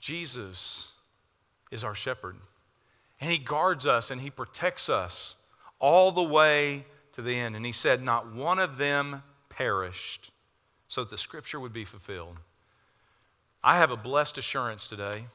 Jesus 0.00 0.88
is 1.70 1.84
our 1.84 1.94
shepherd. 1.94 2.36
And 3.20 3.30
he 3.30 3.38
guards 3.38 3.86
us 3.86 4.10
and 4.10 4.20
he 4.20 4.30
protects 4.30 4.88
us 4.88 5.36
all 5.78 6.12
the 6.12 6.22
way 6.22 6.86
to 7.12 7.22
the 7.22 7.34
end. 7.34 7.56
And 7.56 7.64
he 7.64 7.72
said, 7.72 8.02
Not 8.02 8.32
one 8.32 8.58
of 8.58 8.78
them 8.78 9.22
perished 9.48 10.30
so 10.88 11.02
that 11.02 11.10
the 11.10 11.18
scripture 11.18 11.60
would 11.60 11.72
be 11.72 11.84
fulfilled. 11.84 12.36
I 13.62 13.76
have 13.76 13.90
a 13.90 13.96
blessed 13.96 14.38
assurance 14.38 14.88
today 14.88 15.26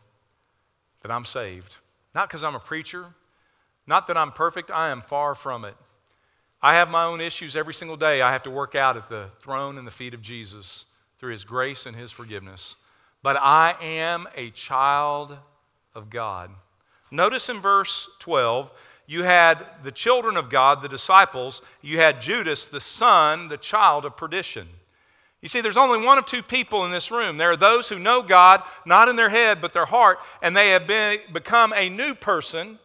that 1.01 1.11
I'm 1.11 1.25
saved. 1.25 1.75
Not 2.13 2.29
because 2.29 2.43
I'm 2.43 2.55
a 2.55 2.59
preacher, 2.59 3.05
not 3.87 4.07
that 4.07 4.17
I'm 4.17 4.31
perfect, 4.31 4.71
I 4.71 4.89
am 4.89 5.01
far 5.01 5.35
from 5.35 5.65
it. 5.65 5.75
I 6.61 6.75
have 6.75 6.89
my 6.89 7.05
own 7.05 7.21
issues 7.21 7.55
every 7.55 7.73
single 7.73 7.97
day 7.97 8.21
I 8.21 8.31
have 8.31 8.43
to 8.43 8.51
work 8.51 8.75
out 8.75 8.95
at 8.95 9.09
the 9.09 9.27
throne 9.39 9.77
and 9.77 9.87
the 9.87 9.91
feet 9.91 10.13
of 10.13 10.21
Jesus 10.21 10.85
through 11.17 11.31
his 11.31 11.43
grace 11.43 11.85
and 11.85 11.95
his 11.95 12.11
forgiveness. 12.11 12.75
But 13.23 13.37
I 13.37 13.75
am 13.81 14.27
a 14.35 14.51
child 14.51 15.37
of 15.95 16.09
God. 16.09 16.51
Notice 17.11 17.49
in 17.49 17.59
verse 17.59 18.09
12, 18.19 18.71
you 19.07 19.23
had 19.23 19.65
the 19.83 19.91
children 19.91 20.37
of 20.37 20.49
God, 20.49 20.81
the 20.81 20.87
disciples, 20.87 21.61
you 21.81 21.97
had 21.97 22.21
Judas, 22.21 22.65
the 22.65 22.79
son, 22.79 23.49
the 23.49 23.57
child 23.57 24.05
of 24.05 24.15
perdition. 24.15 24.67
You 25.41 25.49
see, 25.49 25.62
there's 25.62 25.77
only 25.77 26.06
one 26.06 26.17
of 26.17 26.25
two 26.25 26.43
people 26.43 26.86
in 26.86 26.91
this 26.91 27.10
room. 27.10 27.38
There 27.38 27.51
are 27.51 27.58
those 27.58 27.89
who 27.89 27.97
know 27.97 28.21
God, 28.21 28.62
not 28.86 29.10
in 29.10 29.15
their 29.15 29.30
head, 29.30 29.60
but 29.60 29.73
their 29.73 29.88
heart, 29.88 30.19
and 30.41 30.56
they 30.56 30.69
have 30.69 30.86
been, 30.86 31.19
become 31.34 31.73
a 31.75 31.89
new 31.89 32.13
person. 32.13 32.77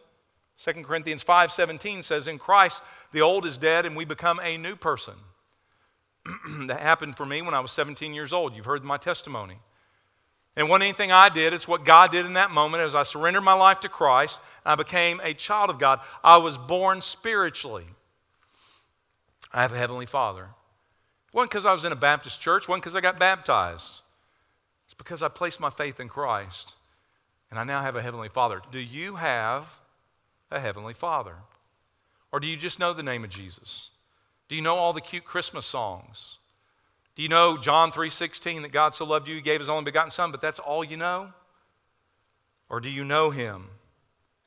2 0.63 0.83
Corinthians 0.83 1.23
5:17 1.23 2.03
says, 2.03 2.27
In 2.27 2.39
Christ 2.39 2.81
the 3.11 3.21
old 3.21 3.45
is 3.45 3.57
dead, 3.57 3.85
and 3.85 3.95
we 3.95 4.05
become 4.05 4.39
a 4.41 4.57
new 4.57 4.75
person. 4.75 5.13
that 6.67 6.81
happened 6.81 7.15
for 7.15 7.25
me 7.25 7.41
when 7.41 7.53
I 7.53 7.59
was 7.59 7.71
17 7.71 8.13
years 8.13 8.33
old. 8.33 8.55
You've 8.55 8.65
heard 8.65 8.83
my 8.83 8.97
testimony. 8.97 9.59
And 10.55 10.67
it 10.67 10.69
wasn't 10.69 10.85
anything 10.85 11.11
I 11.11 11.29
did, 11.29 11.53
it's 11.53 11.67
what 11.67 11.85
God 11.85 12.11
did 12.11 12.25
in 12.25 12.33
that 12.33 12.49
moment 12.49 12.81
as 12.81 12.95
I 12.95 13.03
surrendered 13.03 13.43
my 13.43 13.53
life 13.53 13.81
to 13.81 13.89
Christ. 13.89 14.39
I 14.65 14.73
became 14.73 15.21
a 15.23 15.35
child 15.35 15.69
of 15.69 15.77
God. 15.77 15.99
I 16.23 16.37
was 16.37 16.57
born 16.57 17.01
spiritually. 17.01 17.85
I 19.53 19.61
have 19.61 19.71
a 19.71 19.77
Heavenly 19.77 20.07
Father. 20.07 20.47
Wasn't 21.33 21.51
because 21.51 21.65
I 21.65 21.73
was 21.73 21.85
in 21.85 21.91
a 21.91 21.97
Baptist 21.97 22.41
church, 22.41 22.67
wasn't 22.67 22.83
because 22.83 22.95
I 22.95 23.01
got 23.01 23.19
baptized. 23.19 24.01
It's 24.85 24.93
because 24.93 25.21
I 25.21 25.27
placed 25.27 25.59
my 25.59 25.69
faith 25.69 25.99
in 25.99 26.07
Christ. 26.07 26.73
And 27.49 27.59
I 27.59 27.63
now 27.63 27.81
have 27.81 27.95
a 27.95 28.01
Heavenly 28.01 28.29
Father. 28.29 28.61
Do 28.71 28.79
you 28.79 29.15
have 29.15 29.65
a 30.51 30.59
Heavenly 30.59 30.93
Father? 30.93 31.35
Or 32.31 32.39
do 32.39 32.47
you 32.47 32.57
just 32.57 32.79
know 32.79 32.93
the 32.93 33.03
name 33.03 33.23
of 33.23 33.29
Jesus? 33.29 33.89
Do 34.49 34.55
you 34.55 34.61
know 34.61 34.75
all 34.75 34.93
the 34.93 35.01
cute 35.01 35.25
Christmas 35.25 35.65
songs? 35.65 36.37
Do 37.15 37.23
you 37.23 37.29
know 37.29 37.57
John 37.57 37.91
3:16 37.91 38.61
that 38.61 38.71
God 38.71 38.93
so 38.93 39.05
loved 39.05 39.27
you 39.27 39.35
he 39.35 39.41
gave 39.41 39.59
his 39.59 39.69
only 39.69 39.85
begotten 39.85 40.11
son, 40.11 40.31
but 40.31 40.41
that's 40.41 40.59
all 40.59 40.83
you 40.83 40.97
know? 40.97 41.33
Or 42.69 42.79
do 42.79 42.89
you 42.89 43.03
know 43.03 43.29
him 43.29 43.69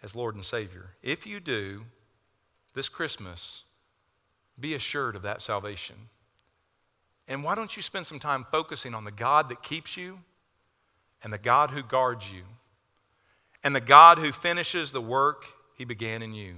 as 0.03 0.15
Lord 0.15 0.35
and 0.35 0.45
Savior? 0.45 0.91
If 1.03 1.27
you 1.27 1.41
do, 1.41 1.87
this 2.75 2.89
Christmas, 2.89 3.65
be 4.59 4.75
assured 4.75 5.17
of 5.17 5.23
that 5.23 5.43
salvation. 5.43 5.97
And 7.31 7.45
why 7.45 7.55
don't 7.55 7.77
you 7.77 7.83
spend 7.83 8.07
some 8.07 8.19
time 8.19 8.45
focusing 8.51 8.93
on 8.93 9.05
the 9.05 9.13
God 9.13 9.51
that 9.51 9.63
keeps 9.63 9.97
you 9.97 10.19
and 11.23 11.33
the 11.33 11.39
God 11.39 11.71
who 11.71 11.81
guards 11.81 12.29
you 12.29 12.43
and 13.63 13.73
the 13.75 13.81
God 13.81 14.19
who 14.19 14.33
finishes 14.33 14.91
the 14.91 15.01
work 15.01 15.45
he 15.79 15.85
began 15.85 16.23
in 16.23 16.35
you? 16.35 16.57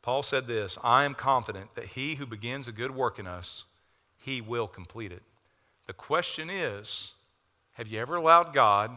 Paul 0.00 0.22
said 0.22 0.46
this 0.46 0.78
I 0.84 1.02
am 1.02 1.14
confident 1.14 1.74
that 1.74 1.86
he 1.86 2.14
who 2.14 2.24
begins 2.24 2.68
a 2.68 2.72
good 2.72 2.94
work 2.94 3.18
in 3.18 3.26
us, 3.26 3.64
he 4.22 4.40
will 4.40 4.68
complete 4.68 5.10
it. 5.10 5.24
The 5.88 5.92
question 5.92 6.50
is 6.50 7.10
have 7.72 7.88
you 7.88 7.98
ever 7.98 8.14
allowed 8.14 8.54
God 8.54 8.92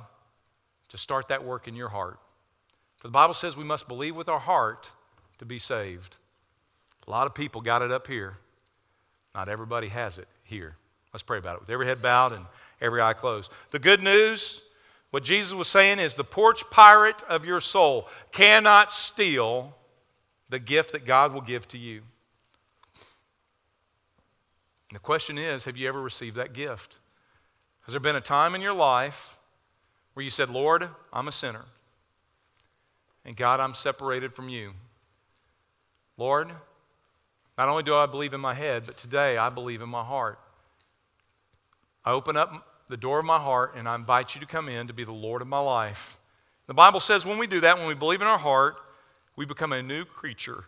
to 0.90 0.98
start 1.00 1.30
that 1.30 1.44
work 1.44 1.68
in 1.68 1.76
your 1.76 1.90
heart? 1.90 2.20
For 2.98 3.08
the 3.08 3.12
Bible 3.12 3.34
says 3.34 3.58
we 3.58 3.64
must 3.64 3.88
believe 3.88 4.16
with 4.16 4.30
our 4.30 4.40
heart 4.40 4.88
to 5.40 5.46
be 5.46 5.58
saved. 5.58 6.18
A 7.08 7.10
lot 7.10 7.26
of 7.26 7.34
people 7.34 7.62
got 7.62 7.82
it 7.82 7.92
up 7.92 8.06
here. 8.06 8.38
Not 9.34 9.50
everybody 9.50 9.88
has 9.88 10.20
it 10.20 10.28
here. 10.48 10.76
Let's 11.14 11.24
pray 11.24 11.38
about 11.38 11.56
it 11.56 11.62
with 11.62 11.70
every 11.70 11.86
head 11.86 12.02
bowed 12.02 12.34
and 12.34 12.46
every 12.82 13.02
eye 13.02 13.14
closed. 13.14 13.52
The 13.72 13.80
good 13.80 14.02
news, 14.02 14.62
what 15.12 15.24
Jesus 15.24 15.54
was 15.54 15.68
saying 15.68 16.00
is 16.00 16.16
the 16.16 16.24
porch 16.24 16.70
pirate 16.70 17.22
of 17.30 17.46
your 17.46 17.62
soul 17.62 18.08
cannot 18.32 18.92
steal 18.92 19.76
the 20.50 20.60
gift 20.60 20.92
that 20.94 21.06
God 21.06 21.34
will 21.34 21.42
give 21.42 21.68
to 21.70 21.78
you. 21.78 22.02
And 24.90 24.96
the 24.96 25.00
question 25.00 25.38
is 25.38 25.66
have 25.66 25.78
you 25.78 25.88
ever 25.88 26.02
received 26.02 26.38
that 26.38 26.54
gift? 26.54 26.96
Has 27.82 27.94
there 27.94 28.00
been 28.00 28.16
a 28.16 28.22
time 28.22 28.56
in 28.56 28.62
your 28.62 28.74
life 28.74 29.38
where 30.14 30.24
you 30.24 30.30
said, 30.30 30.50
Lord, 30.50 30.88
I'm 31.14 31.28
a 31.28 31.32
sinner, 31.32 31.66
and 33.24 33.36
God, 33.36 33.60
I'm 33.60 33.74
separated 33.74 34.34
from 34.34 34.50
you? 34.50 34.72
Lord, 36.18 36.52
not 37.58 37.70
only 37.70 37.84
do 37.84 37.96
I 37.96 38.06
believe 38.06 38.34
in 38.34 38.42
my 38.42 38.54
head, 38.54 38.84
but 38.86 38.98
today 38.98 39.38
I 39.38 39.50
believe 39.50 39.82
in 39.82 39.90
my 39.90 40.04
heart. 40.04 40.40
I 42.06 42.12
open 42.12 42.38
up 42.38 42.66
the 42.88 42.98
door 42.98 43.20
of 43.20 43.26
my 43.26 43.40
heart 43.40 43.74
and 43.76 43.88
I 43.88 43.96
invite 43.96 44.36
you 44.36 44.42
to 44.42 44.48
come 44.48 44.70
in 44.70 44.88
to 44.88 44.94
be 44.94 45.04
the 45.04 45.12
Lord 45.12 45.42
of 45.42 45.48
my 45.48 45.60
life. 45.60 46.20
The 46.68 46.74
Bible 46.74 47.00
says 47.00 47.26
when 47.26 47.38
we 47.38 47.48
do 47.48 47.62
that, 47.62 47.78
when 47.78 47.88
we 47.88 47.94
believe 47.94 48.22
in 48.22 48.28
our 48.28 48.38
heart, 48.38 48.78
we 49.36 49.46
become 49.46 49.74
a 49.74 49.82
new 49.82 50.06
creature. 50.06 50.66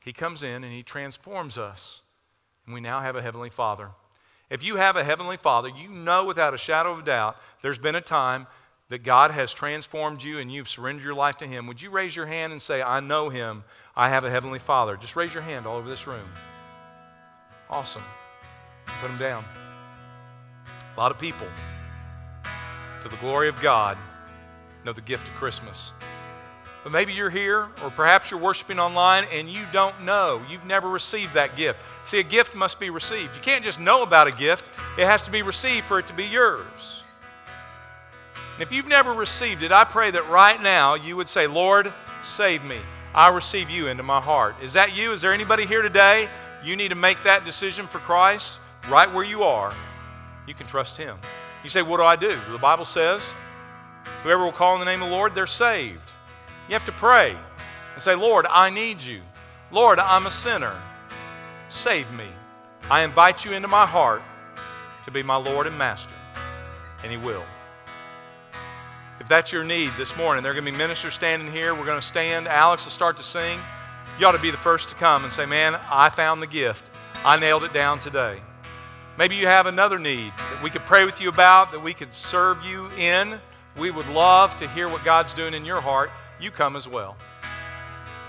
He 0.00 0.12
comes 0.12 0.42
in 0.42 0.64
and 0.64 0.72
He 0.72 0.82
transforms 0.82 1.58
us, 1.58 2.02
and 2.64 2.74
we 2.74 2.80
now 2.80 3.00
have 3.00 3.16
a 3.16 3.22
Heavenly 3.22 3.50
Father. 3.50 3.90
If 4.50 4.62
you 4.62 4.76
have 4.76 4.96
a 4.96 5.04
Heavenly 5.04 5.36
Father, 5.36 5.68
you 5.68 5.88
know 5.88 6.24
without 6.24 6.54
a 6.54 6.58
shadow 6.58 6.92
of 6.92 7.00
a 7.00 7.02
doubt 7.02 7.36
there's 7.62 7.78
been 7.78 7.94
a 7.94 8.00
time 8.00 8.46
that 8.90 9.02
God 9.02 9.30
has 9.30 9.52
transformed 9.52 10.22
you 10.22 10.38
and 10.38 10.50
you've 10.50 10.68
surrendered 10.68 11.04
your 11.04 11.14
life 11.14 11.36
to 11.38 11.46
Him. 11.46 11.66
Would 11.66 11.80
you 11.80 11.90
raise 11.90 12.16
your 12.16 12.26
hand 12.26 12.52
and 12.52 12.60
say, 12.60 12.80
I 12.82 13.00
know 13.00 13.28
Him, 13.28 13.64
I 13.94 14.08
have 14.08 14.24
a 14.24 14.30
Heavenly 14.30 14.58
Father? 14.58 14.96
Just 14.96 15.16
raise 15.16 15.32
your 15.32 15.42
hand 15.42 15.66
all 15.66 15.76
over 15.76 15.88
this 15.88 16.06
room. 16.06 16.28
Awesome. 17.68 18.02
Put 18.86 19.08
them 19.08 19.18
down. 19.18 19.44
A 20.96 20.98
lot 20.98 21.10
of 21.10 21.18
people, 21.18 21.46
to 23.02 23.08
the 23.08 23.16
glory 23.16 23.48
of 23.48 23.60
God, 23.60 23.98
know 24.84 24.92
the 24.92 25.02
gift 25.02 25.28
of 25.28 25.34
Christmas. 25.34 25.92
But 26.82 26.92
maybe 26.92 27.12
you're 27.12 27.28
here, 27.28 27.68
or 27.84 27.90
perhaps 27.90 28.30
you're 28.30 28.40
worshiping 28.40 28.78
online 28.78 29.24
and 29.30 29.50
you 29.50 29.64
don't 29.72 30.04
know. 30.04 30.42
You've 30.48 30.64
never 30.64 30.88
received 30.88 31.34
that 31.34 31.56
gift. 31.56 31.78
See, 32.06 32.18
a 32.18 32.22
gift 32.22 32.54
must 32.54 32.80
be 32.80 32.88
received. 32.88 33.36
You 33.36 33.42
can't 33.42 33.64
just 33.64 33.78
know 33.78 34.02
about 34.02 34.28
a 34.28 34.32
gift, 34.32 34.64
it 34.96 35.04
has 35.04 35.24
to 35.24 35.30
be 35.30 35.42
received 35.42 35.86
for 35.86 35.98
it 35.98 36.06
to 36.06 36.14
be 36.14 36.24
yours. 36.24 36.97
And 38.58 38.66
if 38.66 38.72
you've 38.72 38.88
never 38.88 39.14
received 39.14 39.62
it, 39.62 39.70
I 39.70 39.84
pray 39.84 40.10
that 40.10 40.28
right 40.28 40.60
now 40.60 40.94
you 40.94 41.16
would 41.16 41.28
say, 41.28 41.46
Lord, 41.46 41.92
save 42.24 42.64
me. 42.64 42.78
I 43.14 43.28
receive 43.28 43.70
you 43.70 43.86
into 43.86 44.02
my 44.02 44.20
heart. 44.20 44.56
Is 44.60 44.72
that 44.72 44.96
you? 44.96 45.12
Is 45.12 45.20
there 45.20 45.32
anybody 45.32 45.64
here 45.64 45.80
today? 45.80 46.28
You 46.64 46.74
need 46.74 46.88
to 46.88 46.96
make 46.96 47.22
that 47.22 47.44
decision 47.44 47.86
for 47.86 47.98
Christ 47.98 48.58
right 48.88 49.12
where 49.14 49.22
you 49.22 49.44
are. 49.44 49.72
You 50.48 50.54
can 50.54 50.66
trust 50.66 50.96
Him. 50.96 51.16
You 51.62 51.70
say, 51.70 51.82
What 51.82 51.98
do 51.98 52.02
I 52.02 52.16
do? 52.16 52.36
The 52.50 52.58
Bible 52.58 52.84
says, 52.84 53.22
Whoever 54.24 54.42
will 54.42 54.50
call 54.50 54.74
on 54.74 54.80
the 54.80 54.86
name 54.86 55.02
of 55.02 55.08
the 55.08 55.14
Lord, 55.14 55.36
they're 55.36 55.46
saved. 55.46 56.00
You 56.68 56.72
have 56.72 56.86
to 56.86 56.92
pray 56.92 57.36
and 57.94 58.02
say, 58.02 58.16
Lord, 58.16 58.44
I 58.50 58.70
need 58.70 59.00
you. 59.00 59.22
Lord, 59.70 60.00
I'm 60.00 60.26
a 60.26 60.32
sinner. 60.32 60.74
Save 61.68 62.10
me. 62.12 62.26
I 62.90 63.02
invite 63.02 63.44
you 63.44 63.52
into 63.52 63.68
my 63.68 63.86
heart 63.86 64.22
to 65.04 65.12
be 65.12 65.22
my 65.22 65.36
Lord 65.36 65.68
and 65.68 65.78
Master. 65.78 66.10
And 67.04 67.12
He 67.12 67.18
will. 67.18 67.44
If 69.20 69.26
that's 69.28 69.52
your 69.52 69.64
need 69.64 69.90
this 69.98 70.16
morning, 70.16 70.42
there 70.42 70.52
are 70.52 70.54
going 70.54 70.64
to 70.64 70.70
be 70.72 70.78
ministers 70.78 71.14
standing 71.14 71.50
here. 71.50 71.74
We're 71.74 71.84
going 71.84 72.00
to 72.00 72.06
stand. 72.06 72.46
Alex 72.46 72.84
will 72.84 72.92
start 72.92 73.16
to 73.16 73.22
sing. 73.22 73.58
You 74.18 74.26
ought 74.26 74.32
to 74.32 74.38
be 74.38 74.50
the 74.50 74.56
first 74.56 74.88
to 74.90 74.94
come 74.94 75.24
and 75.24 75.32
say, 75.32 75.44
Man, 75.44 75.78
I 75.90 76.08
found 76.08 76.40
the 76.40 76.46
gift. 76.46 76.84
I 77.24 77.38
nailed 77.38 77.64
it 77.64 77.72
down 77.72 77.98
today. 77.98 78.40
Maybe 79.18 79.34
you 79.34 79.46
have 79.46 79.66
another 79.66 79.98
need 79.98 80.32
that 80.36 80.62
we 80.62 80.70
could 80.70 80.82
pray 80.82 81.04
with 81.04 81.20
you 81.20 81.28
about, 81.28 81.72
that 81.72 81.82
we 81.82 81.92
could 81.92 82.14
serve 82.14 82.62
you 82.62 82.88
in. 82.90 83.40
We 83.76 83.90
would 83.90 84.08
love 84.10 84.56
to 84.58 84.68
hear 84.68 84.88
what 84.88 85.04
God's 85.04 85.34
doing 85.34 85.54
in 85.54 85.64
your 85.64 85.80
heart 85.80 86.10
you 86.40 86.52
come 86.52 86.76
as 86.76 86.86
well. 86.86 87.16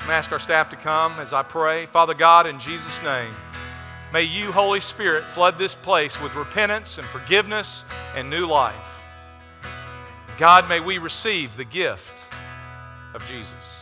I'm 0.02 0.10
ask 0.10 0.32
our 0.32 0.40
staff 0.40 0.70
to 0.70 0.76
come 0.76 1.14
as 1.20 1.34
I 1.34 1.44
pray. 1.44 1.86
Father 1.86 2.16
God, 2.16 2.48
in 2.48 2.60
Jesus' 2.60 3.00
name, 3.04 3.34
may 4.12 4.24
you, 4.24 4.52
Holy 4.52 4.80
Spirit, 4.80 5.24
flood 5.24 5.60
this 5.60 5.76
place 5.76 6.20
with 6.20 6.34
repentance 6.34 6.98
and 6.98 7.06
forgiveness 7.08 7.84
and 8.16 8.28
new 8.28 8.48
life. 8.48 8.99
God, 10.40 10.70
may 10.70 10.80
we 10.80 11.00
receive 11.00 11.58
the 11.58 11.66
gift 11.66 12.14
of 13.14 13.28
Jesus. 13.28 13.82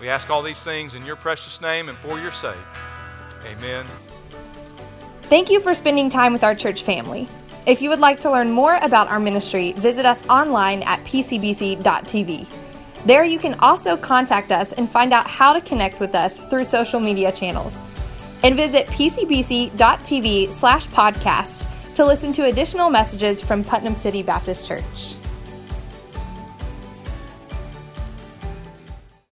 We 0.00 0.08
ask 0.08 0.30
all 0.30 0.40
these 0.40 0.62
things 0.62 0.94
in 0.94 1.04
your 1.04 1.16
precious 1.16 1.60
name 1.60 1.88
and 1.88 1.98
for 1.98 2.16
your 2.20 2.30
sake. 2.30 2.54
Amen. 3.44 3.84
Thank 5.22 5.50
you 5.50 5.58
for 5.58 5.74
spending 5.74 6.10
time 6.10 6.32
with 6.32 6.44
our 6.44 6.54
church 6.54 6.84
family. 6.84 7.26
If 7.66 7.82
you 7.82 7.90
would 7.90 7.98
like 7.98 8.20
to 8.20 8.30
learn 8.30 8.52
more 8.52 8.76
about 8.76 9.08
our 9.08 9.18
ministry, 9.18 9.72
visit 9.72 10.06
us 10.06 10.24
online 10.28 10.84
at 10.84 11.02
pcbc.tv. 11.02 12.46
There 13.04 13.24
you 13.24 13.38
can 13.40 13.54
also 13.54 13.96
contact 13.96 14.52
us 14.52 14.72
and 14.72 14.88
find 14.88 15.12
out 15.12 15.26
how 15.26 15.52
to 15.52 15.60
connect 15.60 15.98
with 15.98 16.14
us 16.14 16.38
through 16.38 16.64
social 16.66 17.00
media 17.00 17.32
channels. 17.32 17.76
And 18.44 18.54
visit 18.54 18.86
pcbc.tv 18.86 20.52
slash 20.52 20.86
podcast 20.86 21.66
to 21.96 22.06
listen 22.06 22.32
to 22.34 22.44
additional 22.44 22.90
messages 22.90 23.40
from 23.40 23.64
Putnam 23.64 23.96
City 23.96 24.22
Baptist 24.22 24.64
Church. 24.64 25.17